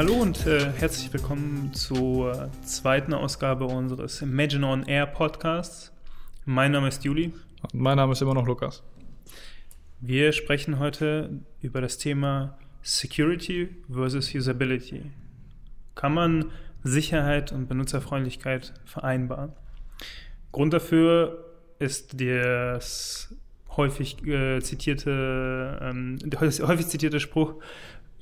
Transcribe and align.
Hallo 0.00 0.14
und 0.14 0.46
äh, 0.46 0.72
herzlich 0.78 1.12
willkommen 1.12 1.74
zur 1.74 2.50
zweiten 2.62 3.12
Ausgabe 3.12 3.66
unseres 3.66 4.22
Imagine 4.22 4.66
on 4.66 4.82
Air 4.84 5.04
Podcasts. 5.04 5.92
Mein 6.46 6.72
Name 6.72 6.88
ist 6.88 7.04
Juli. 7.04 7.34
Und 7.64 7.74
mein 7.74 7.98
Name 7.98 8.12
ist 8.12 8.22
immer 8.22 8.32
noch 8.32 8.46
Lukas. 8.46 8.82
Wir 10.00 10.32
sprechen 10.32 10.78
heute 10.78 11.42
über 11.60 11.82
das 11.82 11.98
Thema 11.98 12.56
Security 12.80 13.76
versus 13.92 14.34
Usability. 14.34 15.02
Kann 15.96 16.14
man 16.14 16.46
Sicherheit 16.82 17.52
und 17.52 17.68
Benutzerfreundlichkeit 17.68 18.72
vereinbaren? 18.86 19.52
Grund 20.50 20.72
dafür 20.72 21.44
ist 21.78 22.18
das 22.18 23.34
häufig 23.76 24.26
äh, 24.26 24.60
zitierte, 24.60 25.78
ähm, 25.82 26.18
häufig 26.40 26.86
zitierte 26.86 27.20
Spruch, 27.20 27.56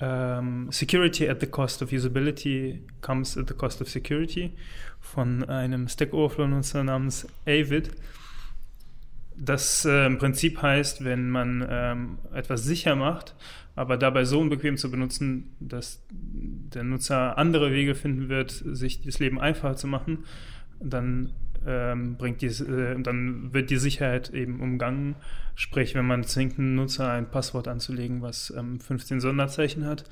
ähm, 0.00 0.68
Security 0.70 1.28
at 1.28 1.40
the 1.40 1.46
cost 1.46 1.82
of 1.82 1.90
usability 1.90 2.80
comes 3.00 3.36
at 3.36 3.48
the 3.48 3.54
cost 3.54 3.80
of 3.80 3.88
security 3.88 4.52
von 5.00 5.44
einem 5.44 5.88
Stack 5.88 6.12
Overflow-Nutzer 6.12 6.84
namens 6.84 7.26
Avid. 7.46 7.90
Das 9.36 9.84
äh, 9.84 10.06
im 10.06 10.18
Prinzip 10.18 10.60
heißt, 10.60 11.04
wenn 11.04 11.30
man 11.30 11.66
ähm, 11.68 12.18
etwas 12.32 12.64
sicher 12.64 12.96
macht, 12.96 13.34
aber 13.76 13.96
dabei 13.96 14.24
so 14.24 14.40
unbequem 14.40 14.76
zu 14.76 14.90
benutzen, 14.90 15.54
dass 15.60 16.02
der 16.10 16.82
Nutzer 16.82 17.38
andere 17.38 17.72
Wege 17.72 17.94
finden 17.94 18.28
wird, 18.28 18.50
sich 18.50 19.02
das 19.02 19.20
Leben 19.20 19.40
einfacher 19.40 19.76
zu 19.76 19.86
machen, 19.86 20.24
dann 20.80 21.30
ähm, 21.68 22.16
bringt 22.16 22.40
die, 22.40 22.46
äh, 22.46 23.00
dann 23.00 23.52
wird 23.52 23.68
die 23.70 23.76
Sicherheit 23.76 24.30
eben 24.30 24.60
umgangen. 24.60 25.16
Sprich, 25.54 25.94
wenn 25.94 26.06
man 26.06 26.24
zwingt 26.24 26.58
einen 26.58 26.74
Nutzer 26.74 27.10
ein 27.10 27.30
Passwort 27.30 27.68
anzulegen, 27.68 28.22
was 28.22 28.52
ähm, 28.56 28.80
15 28.80 29.20
Sonderzeichen 29.20 29.84
hat, 29.84 30.04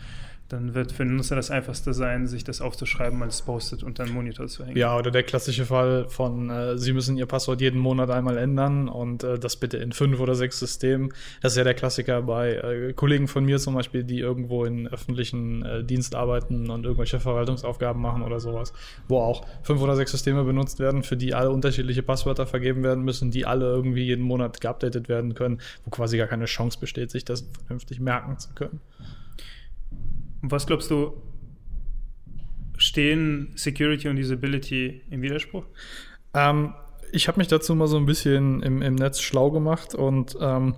dann 0.49 0.75
wird 0.75 0.93
für 0.93 1.05
den 1.05 1.17
Nutzer 1.17 1.35
das 1.35 1.51
einfachste 1.51 1.93
sein, 1.93 2.27
sich 2.27 2.45
das 2.45 2.61
aufzuschreiben 2.61 3.21
als 3.23 3.43
Post-it 3.43 3.83
unter 3.83 4.05
den 4.05 4.15
Monitor 4.15 4.47
zu 4.47 4.65
hängen. 4.65 4.77
Ja, 4.77 4.97
oder 4.97 5.11
der 5.11 5.25
klassische 5.25 5.67
Fall 5.67 6.09
von, 6.09 6.51
äh, 6.51 6.79
Sie 6.79 6.93
müssen 6.93 7.17
Ihr 7.17 7.27
Passwort 7.27 7.61
jeden 7.61 7.81
Monat 7.81 8.11
einmal 8.11 8.37
ändern 8.39 8.89
und 8.89 9.25
äh, 9.25 9.39
das 9.39 9.57
bitte 9.57 9.79
in 9.79 9.93
fünf 9.93 10.21
oder 10.21 10.35
sechs 10.35 10.61
Systemen. 10.61 11.13
Das 11.43 11.53
ist 11.53 11.59
ja 11.59 11.65
der 11.65 11.75
Klassiker 11.75 12.23
bei 12.23 12.55
äh, 12.55 12.93
Kollegen 12.93 13.27
von 13.27 13.45
mir 13.45 13.59
zum 13.59 13.75
Beispiel, 13.75 14.05
die 14.05 14.21
irgendwo 14.21 14.65
in 14.65 14.87
öffentlichen 14.87 15.65
äh, 15.65 15.83
Dienst 15.83 16.15
arbeiten 16.15 16.71
und 16.71 16.85
irgendwelche 16.85 17.19
Verwaltungsaufgaben 17.19 18.01
machen 18.01 18.23
oder 18.23 18.39
sowas, 18.39 18.73
wo 19.09 19.19
auch 19.19 19.45
fünf 19.63 19.81
oder 19.81 19.97
sechs 19.97 20.13
Systeme 20.13 20.45
benutzt 20.45 20.79
werden, 20.79 21.03
für 21.03 21.17
die 21.17 21.35
alle 21.35 21.51
unterschiedliche 21.51 22.03
Passwörter 22.03 22.47
vergeben 22.47 22.85
werden 22.85 23.05
müssen, 23.05 23.33
die 23.33 23.47
alle 23.47 23.67
irgendwie 23.67 24.05
jeden 24.05 24.25
Monat 24.25 24.61
geupdatet 24.61 25.09
werden 25.09 25.35
können, 25.35 25.61
wo 25.85 25.91
quasi 25.91 26.19
gar 26.19 26.29
keine 26.29 26.45
Chance 26.45 26.79
besteht, 26.79 27.11
sich 27.11 27.25
das 27.25 27.49
vernünftig 27.67 27.99
merken 27.99 28.39
zu 28.39 28.51
können. 28.55 28.81
Was 30.51 30.67
glaubst 30.67 30.91
du, 30.91 31.15
stehen 32.79 33.53
Security 33.57 34.09
und 34.09 34.19
Usability 34.19 35.03
im 35.11 35.23
Widerspruch? 35.23 35.65
Ähm, 36.35 36.75
ich 37.13 37.29
habe 37.29 37.39
mich 37.39 37.49
dazu 37.49 37.75
mal 37.75 37.87
so 37.87 37.97
ein 37.97 38.07
bisschen 38.07 38.63
im, 38.63 38.83
im 38.83 38.95
Netz 38.95 39.21
schlau 39.21 39.51
gemacht 39.51 39.95
und 39.95 40.37
ähm, 40.41 40.75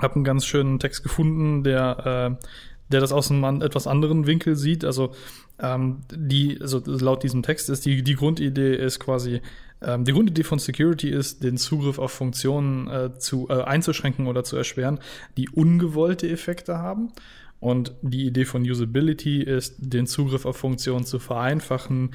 habe 0.00 0.14
einen 0.14 0.24
ganz 0.24 0.46
schönen 0.46 0.78
Text 0.78 1.02
gefunden, 1.02 1.64
der, 1.64 2.38
äh, 2.40 2.46
der 2.90 3.00
das 3.00 3.12
aus 3.12 3.30
einem 3.30 3.62
etwas 3.62 3.86
anderen 3.86 4.26
Winkel 4.26 4.56
sieht. 4.56 4.84
Also 4.84 5.12
ähm, 5.60 6.02
die, 6.10 6.58
also 6.60 6.80
laut 6.86 7.22
diesem 7.22 7.42
Text 7.42 7.68
ist 7.68 7.84
die, 7.84 8.02
die 8.02 8.14
Grundidee 8.14 8.74
ist 8.74 9.00
quasi, 9.00 9.40
ähm, 9.82 10.04
die 10.04 10.12
Grundidee 10.12 10.44
von 10.44 10.58
Security 10.58 11.10
ist, 11.10 11.42
den 11.42 11.56
Zugriff 11.56 11.98
auf 11.98 12.12
Funktionen 12.12 12.88
äh, 12.88 13.18
zu, 13.18 13.48
äh, 13.50 13.62
einzuschränken 13.62 14.26
oder 14.26 14.44
zu 14.44 14.56
erschweren, 14.56 15.00
die 15.36 15.48
ungewollte 15.48 16.28
Effekte 16.28 16.78
haben. 16.78 17.12
Und 17.60 17.94
die 18.02 18.26
Idee 18.26 18.44
von 18.44 18.62
Usability 18.62 19.42
ist, 19.42 19.76
den 19.78 20.06
Zugriff 20.06 20.46
auf 20.46 20.56
Funktionen 20.56 21.04
zu 21.04 21.18
vereinfachen, 21.18 22.14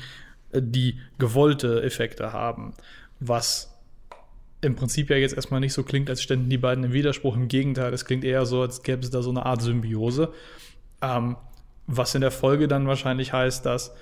äh, 0.52 0.62
die 0.64 1.00
gewollte 1.20 1.84
Effekte 1.84 2.32
haben. 2.34 2.74
Was 3.20 3.74
im 4.62 4.76
Prinzip 4.76 5.10
ja 5.10 5.18
jetzt 5.18 5.36
erstmal 5.36 5.60
nicht 5.60 5.74
so 5.74 5.84
klingt, 5.84 6.10
als 6.10 6.22
ständen 6.22 6.50
die 6.50 6.58
beiden 6.58 6.84
im 6.86 6.94
Widerspruch. 6.94 7.36
Im 7.36 7.48
Gegenteil, 7.48 7.94
es 7.94 8.06
klingt 8.06 8.24
eher 8.24 8.46
so, 8.46 8.62
als 8.62 8.84
gäbe 8.84 9.02
es 9.02 9.10
da 9.10 9.22
so 9.22 9.30
eine 9.30 9.46
Art 9.46 9.62
Symbiose. 9.62 10.32
Ähm, 11.02 11.36
was 11.86 12.16
in 12.16 12.22
der 12.22 12.32
Folge 12.32 12.68
dann 12.68 12.88
wahrscheinlich 12.88 13.34
heißt, 13.34 13.66
dass 13.66 13.94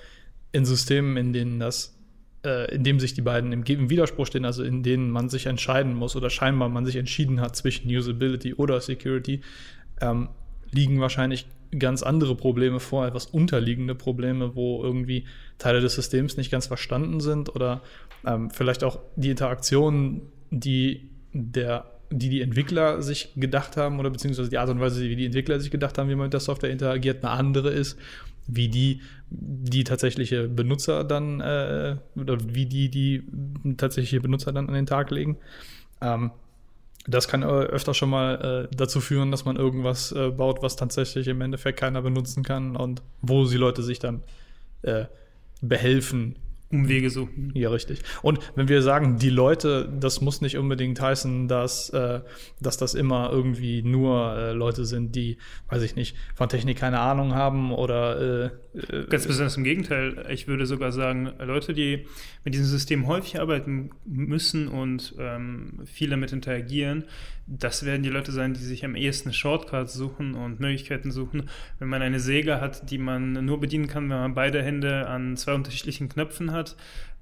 in 0.52 0.64
Systemen, 0.64 1.16
in 1.16 1.32
denen 1.32 1.58
das, 1.58 1.98
äh, 2.44 2.72
in 2.72 2.84
dem 2.84 3.00
sich 3.00 3.14
die 3.14 3.22
beiden 3.22 3.52
im, 3.52 3.64
im 3.64 3.90
Widerspruch 3.90 4.26
stehen, 4.26 4.44
also 4.44 4.62
in 4.62 4.84
denen 4.84 5.10
man 5.10 5.28
sich 5.28 5.46
entscheiden 5.46 5.94
muss 5.94 6.14
oder 6.14 6.30
scheinbar 6.30 6.68
man 6.68 6.86
sich 6.86 6.96
entschieden 6.96 7.40
hat 7.40 7.56
zwischen 7.56 7.88
Usability 7.88 8.54
oder 8.54 8.80
Security, 8.80 9.40
ähm, 10.00 10.28
liegen 10.72 11.00
wahrscheinlich 11.00 11.46
ganz 11.78 12.02
andere 12.02 12.34
Probleme 12.34 12.80
vor, 12.80 13.06
etwas 13.06 13.26
unterliegende 13.26 13.94
Probleme, 13.94 14.54
wo 14.54 14.82
irgendwie 14.82 15.26
Teile 15.58 15.80
des 15.80 15.94
Systems 15.94 16.36
nicht 16.36 16.50
ganz 16.50 16.66
verstanden 16.66 17.20
sind 17.20 17.54
oder 17.54 17.82
ähm, 18.26 18.50
vielleicht 18.50 18.84
auch 18.84 19.00
die 19.16 19.30
Interaktionen, 19.30 20.22
die 20.50 21.10
der 21.32 21.86
die 22.14 22.28
die 22.28 22.42
Entwickler 22.42 23.00
sich 23.00 23.32
gedacht 23.36 23.78
haben 23.78 23.98
oder 23.98 24.10
beziehungsweise 24.10 24.50
die 24.50 24.58
Art 24.58 24.68
und 24.68 24.80
Weise, 24.80 25.02
wie 25.02 25.16
die 25.16 25.24
Entwickler 25.24 25.58
sich 25.60 25.70
gedacht 25.70 25.96
haben, 25.96 26.10
wie 26.10 26.14
man 26.14 26.26
mit 26.26 26.34
der 26.34 26.40
Software 26.40 26.70
interagiert, 26.70 27.24
eine 27.24 27.32
andere 27.32 27.70
ist, 27.70 27.98
wie 28.46 28.68
die 28.68 29.00
die 29.30 29.84
tatsächliche 29.84 30.46
Benutzer 30.46 31.04
dann 31.04 31.40
äh, 31.40 31.96
oder 32.16 32.36
wie 32.48 32.66
die 32.66 32.90
die 32.90 33.22
tatsächliche 33.78 34.20
Benutzer 34.20 34.52
dann 34.52 34.68
an 34.68 34.74
den 34.74 34.84
Tag 34.84 35.10
legen. 35.10 35.38
Ähm, 36.02 36.32
das 37.06 37.28
kann 37.28 37.42
öfter 37.42 37.94
schon 37.94 38.10
mal 38.10 38.68
äh, 38.72 38.76
dazu 38.76 39.00
führen, 39.00 39.30
dass 39.30 39.44
man 39.44 39.56
irgendwas 39.56 40.12
äh, 40.12 40.30
baut, 40.30 40.62
was 40.62 40.76
tatsächlich 40.76 41.28
im 41.28 41.40
Endeffekt 41.40 41.78
keiner 41.80 42.02
benutzen 42.02 42.42
kann 42.42 42.76
und 42.76 43.02
wo 43.20 43.44
die 43.46 43.56
Leute 43.56 43.82
sich 43.82 43.98
dann 43.98 44.22
äh, 44.82 45.06
behelfen, 45.60 46.36
Umwege 46.72 47.10
suchen. 47.10 47.52
Ja, 47.54 47.68
richtig. 47.68 48.00
Und 48.22 48.38
wenn 48.54 48.66
wir 48.66 48.80
sagen, 48.80 49.18
die 49.18 49.28
Leute, 49.28 49.92
das 50.00 50.22
muss 50.22 50.40
nicht 50.40 50.56
unbedingt 50.56 51.00
heißen, 51.00 51.46
dass, 51.46 51.90
äh, 51.90 52.20
dass 52.60 52.78
das 52.78 52.94
immer 52.94 53.30
irgendwie 53.30 53.82
nur 53.82 54.34
äh, 54.36 54.52
Leute 54.52 54.86
sind, 54.86 55.14
die, 55.14 55.36
weiß 55.68 55.82
ich 55.82 55.96
nicht, 55.96 56.16
von 56.34 56.48
Technik 56.48 56.78
keine 56.78 57.00
Ahnung 57.00 57.34
haben 57.34 57.72
oder. 57.72 58.52
Äh, 58.74 59.04
Ganz 59.08 59.26
besonders 59.26 59.56
im 59.56 59.64
Gegenteil. 59.64 60.26
Ich 60.30 60.48
würde 60.48 60.66
sogar 60.66 60.92
sagen, 60.92 61.30
Leute, 61.38 61.74
die 61.74 62.06
mit 62.44 62.54
diesem 62.54 62.66
System 62.66 63.06
häufig 63.06 63.40
arbeiten 63.40 63.90
müssen 64.04 64.68
und 64.68 65.14
ähm, 65.18 65.80
viel 65.84 66.10
damit 66.10 66.32
interagieren, 66.32 67.04
das 67.46 67.84
werden 67.84 68.02
die 68.02 68.08
Leute 68.08 68.32
sein, 68.32 68.54
die 68.54 68.60
sich 68.60 68.84
am 68.84 68.94
ehesten 68.94 69.32
Shortcuts 69.32 69.94
suchen 69.94 70.34
und 70.34 70.60
Möglichkeiten 70.60 71.10
suchen. 71.10 71.48
Wenn 71.78 71.88
man 71.88 72.02
eine 72.02 72.20
Säge 72.20 72.60
hat, 72.60 72.90
die 72.90 72.98
man 72.98 73.44
nur 73.44 73.60
bedienen 73.60 73.88
kann, 73.88 74.04
wenn 74.04 74.18
man 74.18 74.34
beide 74.34 74.62
Hände 74.62 75.06
an 75.06 75.36
zwei 75.36 75.54
unterschiedlichen 75.54 76.08
Knöpfen 76.08 76.52
hat, 76.52 76.76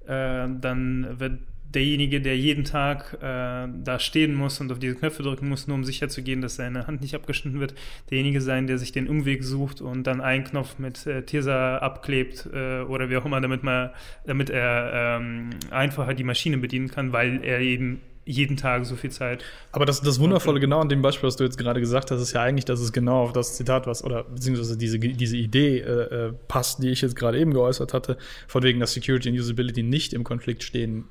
äh, 0.05 0.47
dann 0.59 1.19
wird 1.19 1.39
derjenige, 1.73 2.21
der 2.21 2.37
jeden 2.37 2.63
Tag 2.63 3.17
äh, 3.21 3.67
da 3.83 3.99
stehen 3.99 4.33
muss 4.35 4.59
und 4.59 4.71
auf 4.71 4.79
diese 4.79 4.95
Knöpfe 4.95 5.23
drücken 5.23 5.49
muss, 5.49 5.67
nur 5.67 5.75
um 5.75 5.83
sicherzugehen, 5.83 6.41
dass 6.41 6.55
seine 6.55 6.87
Hand 6.87 7.01
nicht 7.01 7.15
abgeschnitten 7.15 7.59
wird, 7.59 7.73
derjenige 8.09 8.41
sein, 8.41 8.67
der 8.67 8.77
sich 8.77 8.91
den 8.91 9.07
Umweg 9.07 9.43
sucht 9.43 9.81
und 9.81 10.05
dann 10.07 10.21
einen 10.21 10.43
Knopf 10.43 10.79
mit 10.79 11.05
äh, 11.07 11.23
Tirsa 11.23 11.77
abklebt 11.77 12.47
äh, 12.53 12.81
oder 12.81 13.09
wie 13.09 13.17
auch 13.17 13.25
immer, 13.25 13.41
damit, 13.41 13.63
man, 13.63 13.91
damit 14.25 14.49
er 14.49 15.19
ähm, 15.19 15.51
einfacher 15.69 16.13
die 16.13 16.23
Maschine 16.23 16.57
bedienen 16.57 16.89
kann, 16.89 17.13
weil 17.13 17.43
er 17.43 17.59
eben 17.59 18.01
jeden 18.23 18.55
Tag 18.55 18.85
so 18.85 18.95
viel 18.95 19.09
Zeit. 19.09 19.43
Aber 19.71 19.85
das, 19.85 20.01
das 20.01 20.19
Wundervolle 20.19 20.59
genau 20.59 20.79
an 20.79 20.89
dem 20.89 21.01
Beispiel, 21.01 21.27
was 21.27 21.37
du 21.37 21.43
jetzt 21.43 21.57
gerade 21.57 21.79
gesagt 21.79 22.11
hast, 22.11 22.21
ist 22.21 22.33
ja 22.33 22.43
eigentlich, 22.43 22.65
dass 22.65 22.79
es 22.79 22.93
genau 22.93 23.23
auf 23.23 23.33
das 23.33 23.57
Zitat 23.57 23.87
was, 23.87 24.03
oder 24.03 24.23
beziehungsweise 24.25 24.77
diese, 24.77 24.99
diese 24.99 25.37
Idee 25.37 25.79
äh, 25.79 26.27
äh 26.27 26.33
passt, 26.47 26.83
die 26.83 26.89
ich 26.89 27.01
jetzt 27.01 27.15
gerade 27.15 27.39
eben 27.39 27.51
geäußert 27.51 27.93
hatte, 27.93 28.17
von 28.47 28.61
wegen, 28.61 28.79
dass 28.79 28.93
Security 28.93 29.29
und 29.29 29.39
Usability 29.39 29.81
nicht 29.83 30.13
im 30.13 30.23
Konflikt 30.23 30.63
stehen 30.63 31.05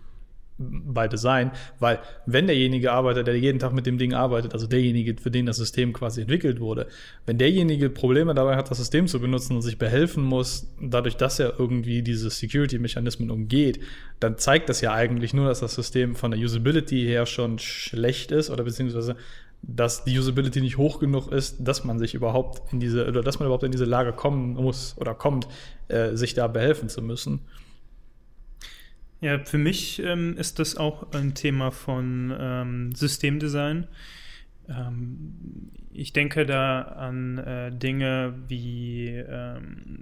bei 0.61 1.09
Design, 1.09 1.53
weil 1.79 2.01
wenn 2.27 2.47
derjenige 2.47 2.93
arbeitet, 2.93 3.27
der 3.27 3.39
jeden 3.39 3.59
Tag 3.59 3.73
mit 3.73 3.87
dem 3.87 3.97
Ding 3.97 4.13
arbeitet, 4.13 4.53
also 4.53 4.67
derjenige, 4.67 5.17
für 5.21 5.31
den 5.31 5.47
das 5.47 5.57
System 5.57 5.93
quasi 5.93 6.21
entwickelt 6.21 6.61
wurde, 6.61 6.87
wenn 7.25 7.39
derjenige 7.39 7.89
Probleme 7.89 8.35
dabei 8.35 8.57
hat, 8.57 8.71
das 8.71 8.79
System 8.79 9.07
zu 9.07 9.21
benutzen 9.21 9.57
und 9.57 9.63
sich 9.63 9.79
behelfen 9.79 10.23
muss, 10.23 10.69
dadurch, 10.81 11.17
dass 11.17 11.41
er 11.41 11.59
irgendwie 11.59 12.03
diese 12.03 12.29
Security-Mechanismen 12.29 13.31
umgeht, 13.31 13.81
dann 14.21 14.37
zeigt 14.37 14.69
das 14.69 14.83
ja 14.83 14.93
eigentlich 14.93 15.33
nur, 15.33 15.49
dass 15.49 15.61
das 15.61 15.75
System 15.75 16.15
von 16.15 16.31
der 16.31 16.41
Usability 16.41 17.05
her 17.05 17.25
schon 17.25 17.59
schlecht 17.59 18.31
ist 18.31 18.51
oder 18.51 18.65
beziehungsweise 18.65 19.17
dass 19.63 20.05
die 20.05 20.19
Usability 20.19 20.61
nicht 20.61 20.79
hoch 20.79 21.01
genug 21.01 21.31
ist, 21.31 21.57
dass 21.61 21.85
man 21.85 21.99
sich 21.99 22.15
überhaupt 22.15 22.73
in 22.73 22.81
diese 22.81 23.07
oder 23.07 23.23
dass 23.23 23.39
man 23.39 23.47
überhaupt 23.47 23.65
in 23.65 23.73
diese 23.73 23.85
Lage 23.85 24.13
kommen 24.13 24.55
muss 24.55 24.97
oder 24.99 25.15
kommt, 25.15 25.49
äh, 25.89 26.17
sich 26.17 26.35
da 26.35 26.47
behelfen 26.47 26.89
zu 26.89 27.03
müssen. 27.03 27.41
Ja, 29.21 29.39
für 29.45 29.59
mich 29.59 30.03
ähm, 30.03 30.37
ist 30.39 30.59
das 30.59 30.77
auch 30.77 31.13
ein 31.13 31.35
Thema 31.35 31.71
von 31.71 32.35
ähm, 32.39 32.95
Systemdesign. 32.95 33.87
Ähm, 34.69 35.71
ich 35.93 36.13
denke 36.15 36.47
da 36.47 36.81
an 36.83 37.37
äh, 37.39 37.71
Dinge 37.71 38.35
wie, 38.49 39.09
ähm, 39.09 40.00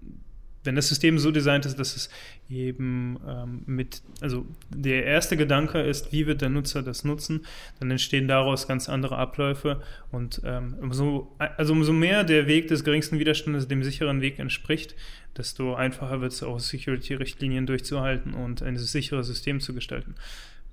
wenn 0.69 0.77
das 0.77 0.89
System 0.89 1.19
so 1.19 1.31
designt 1.31 1.65
ist, 1.65 1.79
dass 1.79 1.97
es 1.97 2.11
eben 2.51 3.19
ähm, 3.27 3.63
mit, 3.65 4.03
also 4.21 4.45
der 4.69 5.07
erste 5.07 5.39
Gedanke 5.39 5.81
ist, 5.81 6.13
wie 6.13 6.27
wird 6.27 6.43
der 6.43 6.51
Nutzer 6.51 6.83
das 6.83 7.05
nutzen, 7.05 7.47
dann 7.81 7.91
entstehen 7.91 8.29
daraus 8.29 8.69
ganz 8.69 8.87
andere 8.91 9.17
Abläufe 9.17 9.81
und 10.13 10.43
ähm, 10.45 10.77
umso, 10.79 11.35
also 11.39 11.73
umso 11.73 11.95
mehr 11.95 12.23
der 12.23 12.47
Weg 12.47 12.69
des 12.69 12.85
geringsten 12.85 13.19
Widerstandes 13.19 13.67
dem 13.67 13.83
sicheren 13.83 14.21
Weg 14.21 14.39
entspricht, 14.39 14.95
desto 15.39 15.75
einfacher 15.75 16.21
wird 16.21 16.33
es 16.33 16.43
auch 16.43 16.61
Security-Richtlinien 16.61 17.65
durchzuhalten 17.65 18.35
und 18.35 18.61
ein 18.61 18.77
sicheres 18.77 19.27
System 19.27 19.61
zu 19.61 19.73
gestalten. 19.73 20.17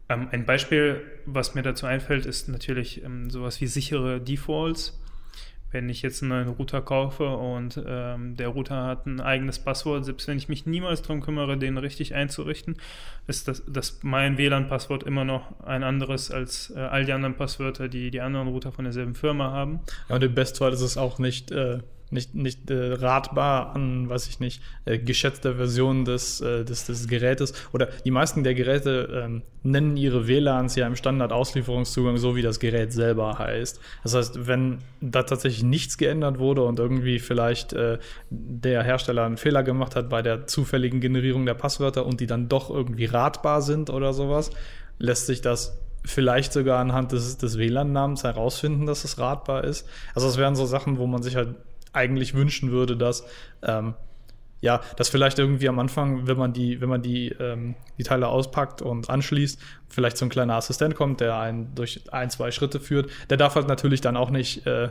Ähm, 0.10 0.28
ein 0.30 0.46
Beispiel, 0.46 1.04
was 1.26 1.56
mir 1.56 1.62
dazu 1.64 1.86
einfällt, 1.86 2.26
ist 2.26 2.50
natürlich 2.50 3.02
ähm, 3.02 3.30
sowas 3.30 3.62
wie 3.62 3.68
sichere 3.68 4.20
Defaults 4.20 5.00
wenn 5.76 5.90
ich 5.90 6.02
jetzt 6.02 6.24
einen 6.24 6.30
neuen 6.30 6.48
Router 6.48 6.82
kaufe 6.82 7.28
und 7.28 7.84
ähm, 7.86 8.38
der 8.38 8.48
Router 8.48 8.86
hat 8.86 9.06
ein 9.06 9.20
eigenes 9.20 9.60
Passwort, 9.60 10.06
selbst 10.06 10.26
wenn 10.30 10.38
ich 10.38 10.48
mich 10.48 10.66
niemals 10.66 11.02
darum 11.02 11.20
kümmere, 11.20 11.58
den 11.58 11.78
richtig 11.78 12.16
einzurichten, 12.16 12.78
ist 13.28 13.50
das, 13.50 13.62
das 13.68 14.00
mein 14.02 14.38
WLAN-Passwort 14.38 15.04
immer 15.04 15.26
noch 15.26 15.60
ein 15.66 15.84
anderes 15.84 16.32
als 16.32 16.72
äh, 16.74 16.80
all 16.80 17.04
die 17.04 17.12
anderen 17.12 17.36
Passwörter, 17.36 17.90
die 17.90 18.10
die 18.10 18.22
anderen 18.22 18.48
Router 18.48 18.72
von 18.72 18.86
derselben 18.86 19.16
Firma 19.16 19.52
haben. 19.52 19.82
Ja, 20.08 20.16
und 20.16 20.24
im 20.24 20.34
Bestfall 20.34 20.72
ist 20.72 20.80
es 20.80 20.98
auch 20.98 21.20
nicht 21.20 21.52
äh, 21.52 21.80
nicht, 22.10 22.36
nicht 22.36 22.70
äh, 22.70 22.94
ratbar 22.94 23.76
an, 23.76 24.10
weiß 24.10 24.28
ich 24.28 24.40
nicht, 24.40 24.62
äh, 24.86 24.98
geschätzter 24.98 25.56
Version 25.56 26.06
des, 26.06 26.42
äh, 26.42 26.64
des, 26.64 26.86
des 26.86 27.08
Gerätes. 27.08 27.54
Oder 27.74 27.88
die 28.06 28.12
meisten 28.12 28.44
der 28.44 28.54
Geräte 28.54 29.24
ähm, 29.26 29.42
nennen 29.64 29.98
ihre 29.98 30.28
WLANs 30.28 30.76
ja 30.76 30.86
im 30.88 30.96
Standard-Auslieferungszugang 30.96 32.18
so, 32.18 32.36
wie 32.36 32.42
das 32.42 32.60
Gerät 32.60 32.94
selber 32.94 33.40
heißt. 33.40 33.80
Das 34.04 34.14
heißt, 34.14 34.48
wenn 34.48 34.80
da 35.02 35.24
tatsächlich 35.24 35.64
nichts 35.64 35.98
geändert 35.98 36.40
wurde 36.40 36.64
und 36.64 36.80
irgendwie 36.80 37.20
vielleicht 37.20 37.74
äh, 37.74 37.98
der 38.30 38.84
Hersteller 38.84 39.26
einen 39.26 39.38
Fehler 39.38 39.64
gemacht 39.64 39.96
hat 39.96 40.10
bei 40.10 40.22
der 40.22 40.48
zufälligen 40.48 41.02
Generierung 41.02 41.46
der 41.46 41.56
Passwörter 41.56 42.06
und 42.06 42.20
die 42.20 42.28
dann 42.28 42.50
doch 42.50 42.70
irgendwie 42.70 43.06
ratbar 43.06 43.62
sind 43.62 43.90
oder 43.90 44.14
sowas, 44.14 44.52
lässt 45.00 45.26
sich 45.26 45.42
das 45.42 45.80
vielleicht 46.06 46.54
sogar 46.54 46.80
anhand 46.80 47.12
des, 47.12 47.38
des 47.38 47.58
WLAN-Namens 47.58 48.24
herausfinden, 48.24 48.86
dass 48.86 49.04
es 49.04 49.18
ratbar 49.18 49.64
ist. 49.64 49.88
Also 50.14 50.28
das 50.28 50.38
wären 50.38 50.56
so 50.56 50.66
Sachen, 50.66 50.98
wo 51.00 51.08
man 51.08 51.24
sich 51.24 51.36
halt 51.36 51.56
eigentlich 51.96 52.34
wünschen 52.34 52.72
würde, 52.72 52.98
dass 52.98 53.26
ähm, 53.64 53.96
ja, 54.62 54.82
dass 54.98 55.10
vielleicht 55.10 55.38
irgendwie 55.38 55.70
am 55.70 55.78
Anfang, 55.78 56.26
wenn 56.28 56.38
man 56.38 56.52
die, 56.52 56.82
wenn 56.82 56.90
man 56.90 57.02
die, 57.04 57.30
ähm, 57.40 57.76
die 58.00 58.04
Teile 58.04 58.28
auspackt 58.28 58.82
und 58.82 59.10
anschließt, 59.10 59.60
vielleicht 59.90 60.18
so 60.18 60.26
ein 60.26 60.30
kleiner 60.30 60.56
Assistent 60.56 60.96
kommt, 60.96 61.22
der 61.22 61.38
einen 61.38 61.76
durch 61.76 62.02
ein, 62.12 62.32
zwei 62.32 62.50
Schritte 62.50 62.80
führt. 62.80 63.12
Der 63.30 63.38
darf 63.38 63.56
halt 63.56 63.68
natürlich 63.68 64.02
dann 64.02 64.18
auch 64.18 64.32
nicht 64.32 64.66
äh, 64.66 64.90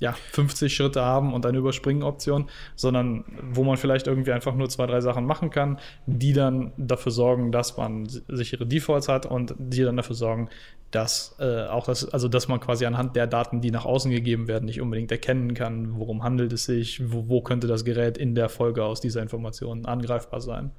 ja, 0.00 0.12
50 0.12 0.74
Schritte 0.74 1.02
haben 1.02 1.34
und 1.34 1.44
eine 1.44 1.58
Überspringen-Option, 1.58 2.48
sondern 2.74 3.24
wo 3.52 3.64
man 3.64 3.76
vielleicht 3.76 4.06
irgendwie 4.06 4.32
einfach 4.32 4.54
nur 4.54 4.68
zwei, 4.70 4.86
drei 4.86 5.02
Sachen 5.02 5.26
machen 5.26 5.50
kann, 5.50 5.78
die 6.06 6.32
dann 6.32 6.72
dafür 6.78 7.12
sorgen, 7.12 7.52
dass 7.52 7.76
man 7.76 8.06
sichere 8.06 8.66
Defaults 8.66 9.08
hat 9.08 9.26
und 9.26 9.54
die 9.58 9.82
dann 9.82 9.98
dafür 9.98 10.16
sorgen, 10.16 10.48
dass 10.90 11.36
äh, 11.38 11.66
auch 11.66 11.86
das, 11.86 12.08
also 12.08 12.28
dass 12.28 12.48
man 12.48 12.60
quasi 12.60 12.86
anhand 12.86 13.14
der 13.14 13.26
Daten, 13.26 13.60
die 13.60 13.70
nach 13.70 13.84
außen 13.84 14.10
gegeben 14.10 14.48
werden, 14.48 14.64
nicht 14.64 14.80
unbedingt 14.80 15.12
erkennen 15.12 15.52
kann, 15.52 15.98
worum 15.98 16.24
handelt 16.24 16.52
es 16.52 16.64
sich, 16.64 17.12
wo, 17.12 17.28
wo 17.28 17.42
könnte 17.42 17.66
das 17.66 17.84
Gerät 17.84 18.16
in 18.16 18.34
der 18.34 18.48
Folge 18.48 18.84
aus 18.84 19.02
dieser 19.02 19.20
Information 19.20 19.84
angreifbar 19.84 20.40
sein. 20.40 20.70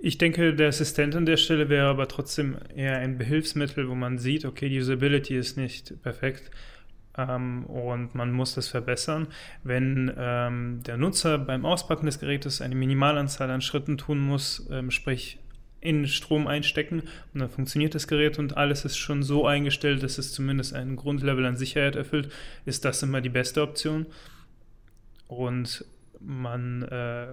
Ich 0.00 0.18
denke, 0.18 0.54
der 0.54 0.68
Assistent 0.68 1.14
an 1.14 1.26
der 1.26 1.36
Stelle 1.36 1.68
wäre 1.68 1.88
aber 1.88 2.08
trotzdem 2.08 2.56
eher 2.74 2.98
ein 2.98 3.18
Behilfsmittel, 3.18 3.88
wo 3.88 3.94
man 3.94 4.18
sieht, 4.18 4.44
okay, 4.44 4.68
die 4.68 4.78
Usability 4.78 5.36
ist 5.36 5.56
nicht 5.56 6.02
perfekt 6.02 6.50
ähm, 7.16 7.64
und 7.64 8.14
man 8.14 8.32
muss 8.32 8.54
das 8.54 8.68
verbessern. 8.68 9.28
Wenn 9.62 10.12
ähm, 10.16 10.82
der 10.86 10.96
Nutzer 10.96 11.38
beim 11.38 11.64
Auspacken 11.64 12.06
des 12.06 12.18
Gerätes 12.18 12.60
eine 12.60 12.74
Minimalanzahl 12.74 13.50
an 13.50 13.60
Schritten 13.60 13.98
tun 13.98 14.20
muss, 14.20 14.66
ähm, 14.70 14.90
sprich 14.90 15.38
in 15.80 16.06
Strom 16.06 16.46
einstecken 16.46 17.02
und 17.34 17.40
dann 17.40 17.50
funktioniert 17.50 17.94
das 17.94 18.08
Gerät 18.08 18.38
und 18.38 18.56
alles 18.56 18.86
ist 18.86 18.96
schon 18.96 19.22
so 19.22 19.46
eingestellt, 19.46 20.02
dass 20.02 20.16
es 20.16 20.32
zumindest 20.32 20.74
ein 20.74 20.96
Grundlevel 20.96 21.44
an 21.44 21.56
Sicherheit 21.56 21.94
erfüllt, 21.94 22.32
ist 22.64 22.86
das 22.86 23.02
immer 23.02 23.20
die 23.20 23.28
beste 23.28 23.60
Option. 23.60 24.06
Und 25.28 25.84
man 26.20 26.82
äh, 26.82 27.26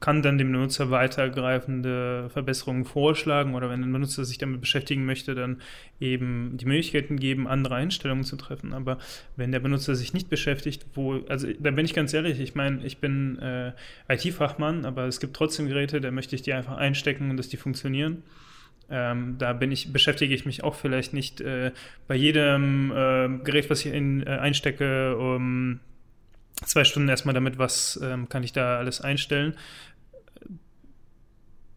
kann 0.00 0.22
dann 0.22 0.38
dem 0.38 0.50
Benutzer 0.50 0.90
weitergreifende 0.90 2.30
Verbesserungen 2.30 2.86
vorschlagen 2.86 3.54
oder 3.54 3.68
wenn 3.68 3.84
ein 3.84 3.92
Benutzer 3.92 4.24
sich 4.24 4.38
damit 4.38 4.62
beschäftigen 4.62 5.04
möchte, 5.04 5.34
dann 5.34 5.60
eben 6.00 6.56
die 6.56 6.64
Möglichkeiten 6.64 7.18
geben, 7.18 7.46
andere 7.46 7.74
Einstellungen 7.74 8.24
zu 8.24 8.36
treffen. 8.36 8.72
Aber 8.72 8.96
wenn 9.36 9.52
der 9.52 9.60
Benutzer 9.60 9.94
sich 9.94 10.14
nicht 10.14 10.30
beschäftigt, 10.30 10.86
wo, 10.94 11.20
also 11.28 11.48
da 11.58 11.70
bin 11.70 11.84
ich 11.84 11.92
ganz 11.92 12.14
ehrlich, 12.14 12.40
ich 12.40 12.54
meine, 12.54 12.84
ich 12.84 12.98
bin 12.98 13.38
äh, 13.40 13.72
IT-Fachmann, 14.08 14.86
aber 14.86 15.04
es 15.04 15.20
gibt 15.20 15.36
trotzdem 15.36 15.68
Geräte, 15.68 16.00
da 16.00 16.10
möchte 16.10 16.34
ich 16.34 16.40
die 16.40 16.54
einfach 16.54 16.78
einstecken 16.78 17.28
und 17.28 17.36
dass 17.36 17.50
die 17.50 17.58
funktionieren. 17.58 18.22
Ähm, 18.88 19.36
da 19.38 19.52
bin 19.52 19.70
ich, 19.70 19.92
beschäftige 19.92 20.34
ich 20.34 20.46
mich 20.46 20.64
auch 20.64 20.74
vielleicht 20.74 21.12
nicht 21.12 21.42
äh, 21.42 21.72
bei 22.08 22.14
jedem 22.14 22.90
äh, 22.90 23.28
Gerät, 23.44 23.68
was 23.68 23.84
ich 23.84 23.92
in, 23.92 24.26
äh, 24.26 24.30
einstecke, 24.30 25.16
um 25.16 25.78
zwei 26.64 26.84
Stunden 26.84 27.08
erstmal 27.08 27.34
damit, 27.34 27.58
was 27.58 28.00
ähm, 28.02 28.28
kann 28.28 28.42
ich 28.42 28.52
da 28.52 28.78
alles 28.78 29.00
einstellen 29.00 29.54